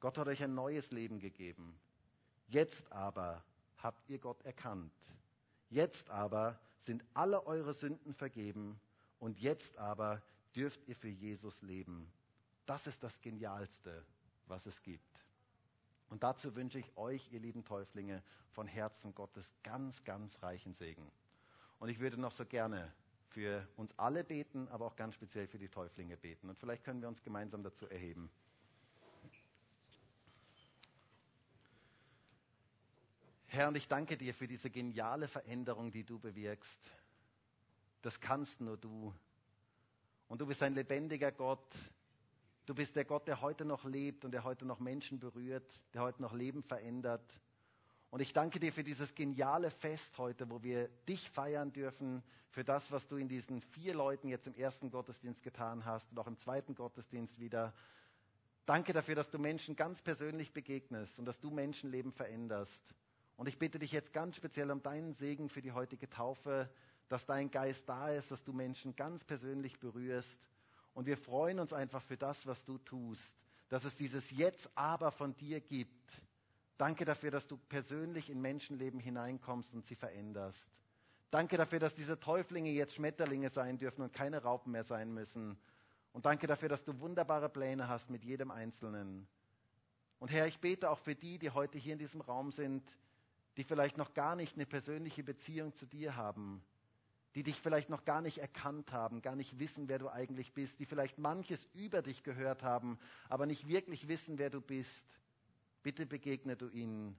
Gott 0.05 0.19
hat 0.19 0.27
euch 0.27 0.43
ein 0.43 0.53
neues 0.53 0.91
Leben 0.91 1.17
gegeben. 1.17 1.79
Jetzt 2.45 2.91
aber 2.91 3.43
habt 3.79 4.07
ihr 4.07 4.19
Gott 4.19 4.39
erkannt. 4.43 4.93
Jetzt 5.71 6.11
aber 6.11 6.59
sind 6.77 7.03
alle 7.15 7.47
eure 7.47 7.73
Sünden 7.73 8.13
vergeben 8.13 8.79
und 9.17 9.39
jetzt 9.39 9.79
aber 9.79 10.21
dürft 10.55 10.87
ihr 10.87 10.95
für 10.95 11.09
Jesus 11.09 11.59
leben. 11.63 12.07
Das 12.67 12.85
ist 12.85 13.01
das 13.01 13.19
Genialste, 13.19 14.05
was 14.45 14.67
es 14.67 14.79
gibt. 14.83 15.25
Und 16.11 16.21
dazu 16.21 16.55
wünsche 16.55 16.77
ich 16.77 16.95
euch, 16.97 17.31
ihr 17.31 17.39
lieben 17.39 17.65
Täuflinge, 17.65 18.21
von 18.51 18.67
Herzen 18.67 19.15
Gottes 19.15 19.51
ganz, 19.63 20.03
ganz 20.03 20.39
reichen 20.43 20.75
Segen. 20.75 21.11
Und 21.79 21.89
ich 21.89 21.99
würde 21.99 22.21
noch 22.21 22.31
so 22.31 22.45
gerne 22.45 22.93
für 23.29 23.67
uns 23.75 23.91
alle 23.97 24.23
beten, 24.23 24.67
aber 24.67 24.85
auch 24.85 24.97
ganz 24.97 25.15
speziell 25.15 25.47
für 25.47 25.57
die 25.57 25.69
Täuflinge 25.69 26.15
beten. 26.15 26.47
Und 26.47 26.59
vielleicht 26.59 26.83
können 26.83 27.01
wir 27.01 27.07
uns 27.07 27.23
gemeinsam 27.23 27.63
dazu 27.63 27.89
erheben. 27.89 28.29
Herr, 33.55 33.69
und 33.69 33.77
ich 33.77 33.87
danke 33.87 34.17
dir 34.17 34.33
für 34.33 34.47
diese 34.47 34.69
geniale 34.69 35.29
Veränderung, 35.29 35.89
die 35.89 36.03
du 36.03 36.19
bewirkst. 36.19 36.77
Das 38.01 38.19
kannst 38.19 38.59
nur 38.59 38.75
du. 38.75 39.13
Und 40.27 40.41
du 40.41 40.45
bist 40.45 40.61
ein 40.61 40.75
lebendiger 40.75 41.31
Gott. 41.31 41.73
Du 42.65 42.75
bist 42.75 42.97
der 42.97 43.05
Gott, 43.05 43.29
der 43.29 43.39
heute 43.39 43.63
noch 43.63 43.85
lebt 43.85 44.25
und 44.25 44.31
der 44.31 44.43
heute 44.43 44.65
noch 44.65 44.81
Menschen 44.81 45.19
berührt, 45.19 45.71
der 45.93 46.01
heute 46.01 46.21
noch 46.21 46.33
Leben 46.33 46.63
verändert. 46.63 47.23
Und 48.09 48.19
ich 48.19 48.33
danke 48.33 48.59
dir 48.59 48.73
für 48.73 48.83
dieses 48.83 49.15
geniale 49.15 49.71
Fest 49.71 50.17
heute, 50.17 50.49
wo 50.49 50.61
wir 50.61 50.89
dich 51.07 51.29
feiern 51.29 51.71
dürfen, 51.71 52.23
für 52.49 52.65
das, 52.65 52.91
was 52.91 53.07
du 53.07 53.15
in 53.15 53.29
diesen 53.29 53.61
vier 53.61 53.93
Leuten 53.93 54.27
jetzt 54.27 54.47
im 54.47 54.55
ersten 54.55 54.91
Gottesdienst 54.91 55.43
getan 55.43 55.85
hast 55.85 56.11
und 56.11 56.19
auch 56.19 56.27
im 56.27 56.37
zweiten 56.39 56.75
Gottesdienst 56.75 57.39
wieder. 57.39 57.73
Danke 58.65 58.91
dafür, 58.91 59.15
dass 59.15 59.29
du 59.29 59.39
Menschen 59.39 59.77
ganz 59.77 60.01
persönlich 60.01 60.51
begegnest 60.51 61.17
und 61.19 61.25
dass 61.25 61.39
du 61.39 61.51
Menschenleben 61.51 62.11
veränderst. 62.11 62.83
Und 63.37 63.47
ich 63.47 63.59
bitte 63.59 63.79
dich 63.79 63.91
jetzt 63.91 64.13
ganz 64.13 64.35
speziell 64.35 64.71
um 64.71 64.81
deinen 64.81 65.13
Segen 65.13 65.49
für 65.49 65.61
die 65.61 65.71
heutige 65.71 66.09
Taufe, 66.09 66.69
dass 67.09 67.25
dein 67.25 67.51
Geist 67.51 67.87
da 67.87 68.09
ist, 68.09 68.31
dass 68.31 68.43
du 68.43 68.53
Menschen 68.53 68.95
ganz 68.95 69.23
persönlich 69.23 69.79
berührst. 69.79 70.39
Und 70.93 71.05
wir 71.05 71.17
freuen 71.17 71.59
uns 71.59 71.73
einfach 71.73 72.01
für 72.01 72.17
das, 72.17 72.45
was 72.47 72.63
du 72.63 72.77
tust, 72.77 73.35
dass 73.69 73.83
es 73.83 73.95
dieses 73.95 74.31
Jetzt 74.31 74.69
aber 74.75 75.11
von 75.11 75.35
dir 75.35 75.59
gibt. 75.59 76.21
Danke 76.77 77.05
dafür, 77.05 77.31
dass 77.31 77.47
du 77.47 77.57
persönlich 77.57 78.29
in 78.29 78.41
Menschenleben 78.41 78.99
hineinkommst 78.99 79.73
und 79.73 79.85
sie 79.85 79.95
veränderst. 79.95 80.67
Danke 81.31 81.57
dafür, 81.57 81.79
dass 81.79 81.95
diese 81.95 82.19
Täuflinge 82.19 82.71
jetzt 82.71 82.95
Schmetterlinge 82.95 83.49
sein 83.49 83.77
dürfen 83.77 84.01
und 84.03 84.13
keine 84.13 84.41
Raupen 84.41 84.71
mehr 84.71 84.83
sein 84.83 85.13
müssen. 85.13 85.57
Und 86.13 86.25
danke 86.25 86.47
dafür, 86.47 86.69
dass 86.69 86.85
du 86.85 86.97
wunderbare 87.01 87.49
Pläne 87.49 87.89
hast 87.89 88.09
mit 88.09 88.23
jedem 88.23 88.51
Einzelnen. 88.51 89.27
Und 90.19 90.31
Herr, 90.31 90.47
ich 90.47 90.59
bete 90.59 90.89
auch 90.89 90.99
für 90.99 91.15
die, 91.15 91.37
die 91.37 91.49
heute 91.49 91.77
hier 91.77 91.93
in 91.93 91.99
diesem 91.99 92.21
Raum 92.21 92.51
sind, 92.51 92.83
die 93.57 93.63
vielleicht 93.63 93.97
noch 93.97 94.13
gar 94.13 94.35
nicht 94.35 94.55
eine 94.55 94.65
persönliche 94.65 95.23
Beziehung 95.23 95.73
zu 95.75 95.85
dir 95.85 96.15
haben, 96.15 96.61
die 97.35 97.43
dich 97.43 97.59
vielleicht 97.59 97.89
noch 97.89 98.05
gar 98.05 98.21
nicht 98.21 98.37
erkannt 98.37 98.91
haben, 98.91 99.21
gar 99.21 99.35
nicht 99.35 99.59
wissen, 99.59 99.87
wer 99.87 99.99
du 99.99 100.09
eigentlich 100.09 100.53
bist, 100.53 100.79
die 100.79 100.85
vielleicht 100.85 101.17
manches 101.17 101.65
über 101.73 102.01
dich 102.01 102.23
gehört 102.23 102.63
haben, 102.63 102.97
aber 103.29 103.45
nicht 103.45 103.67
wirklich 103.67 104.07
wissen, 104.07 104.37
wer 104.37 104.49
du 104.49 104.61
bist. 104.61 105.05
Bitte 105.83 106.05
begegne 106.05 106.55
du 106.55 106.69
ihnen. 106.69 107.17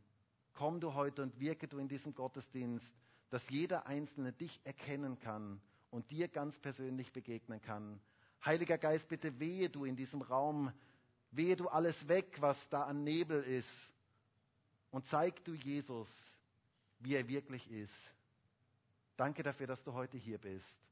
Komm 0.54 0.80
du 0.80 0.94
heute 0.94 1.22
und 1.22 1.38
wirke 1.38 1.68
du 1.68 1.78
in 1.78 1.88
diesem 1.88 2.14
Gottesdienst, 2.14 2.92
dass 3.30 3.48
jeder 3.50 3.86
Einzelne 3.86 4.32
dich 4.32 4.60
erkennen 4.64 5.18
kann 5.18 5.60
und 5.90 6.10
dir 6.10 6.28
ganz 6.28 6.58
persönlich 6.58 7.12
begegnen 7.12 7.60
kann. 7.60 8.00
Heiliger 8.44 8.78
Geist, 8.78 9.08
bitte 9.08 9.38
wehe 9.38 9.68
du 9.68 9.84
in 9.84 9.96
diesem 9.96 10.22
Raum, 10.22 10.72
wehe 11.30 11.56
du 11.56 11.68
alles 11.68 12.08
weg, 12.08 12.36
was 12.40 12.56
da 12.70 12.82
an 12.84 13.04
Nebel 13.04 13.42
ist 13.42 13.92
und 14.96 15.06
zeig 15.08 15.44
du 15.44 15.52
Jesus, 15.52 16.08
wie 17.00 17.16
er 17.16 17.28
wirklich 17.28 17.70
ist. 17.70 18.14
Danke 19.18 19.42
dafür, 19.42 19.66
dass 19.66 19.84
du 19.84 19.92
heute 19.92 20.16
hier 20.16 20.38
bist. 20.38 20.88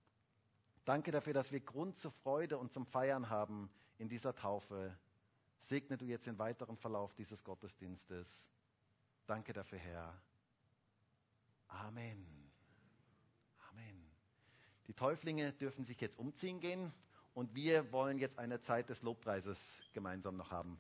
Danke 0.85 1.11
dafür, 1.11 1.33
dass 1.33 1.51
wir 1.51 1.61
Grund 1.61 1.99
zur 1.99 2.11
Freude 2.11 2.59
und 2.59 2.71
zum 2.71 2.85
Feiern 2.85 3.31
haben 3.31 3.71
in 3.97 4.11
dieser 4.11 4.35
Taufe. 4.35 4.95
Segne 5.61 5.97
du 5.97 6.05
jetzt 6.05 6.27
den 6.27 6.39
weiteren 6.39 6.77
Verlauf 6.77 7.15
dieses 7.15 7.43
Gottesdienstes. 7.45 8.29
Danke 9.27 9.55
dafür, 9.55 9.79
Herr. 9.79 10.15
Amen. 11.69 12.27
Amen. 13.71 14.07
Die 14.87 14.93
Täuflinge 14.93 15.55
dürfen 15.55 15.87
sich 15.87 15.99
jetzt 16.03 16.19
umziehen 16.19 16.61
gehen 16.61 16.93
und 17.33 17.55
wir 17.55 17.91
wollen 17.91 18.19
jetzt 18.19 18.39
eine 18.39 18.61
Zeit 18.61 18.91
des 18.91 19.01
Lobpreises 19.01 19.59
gemeinsam 19.95 20.37
noch 20.37 20.51
haben. 20.51 20.79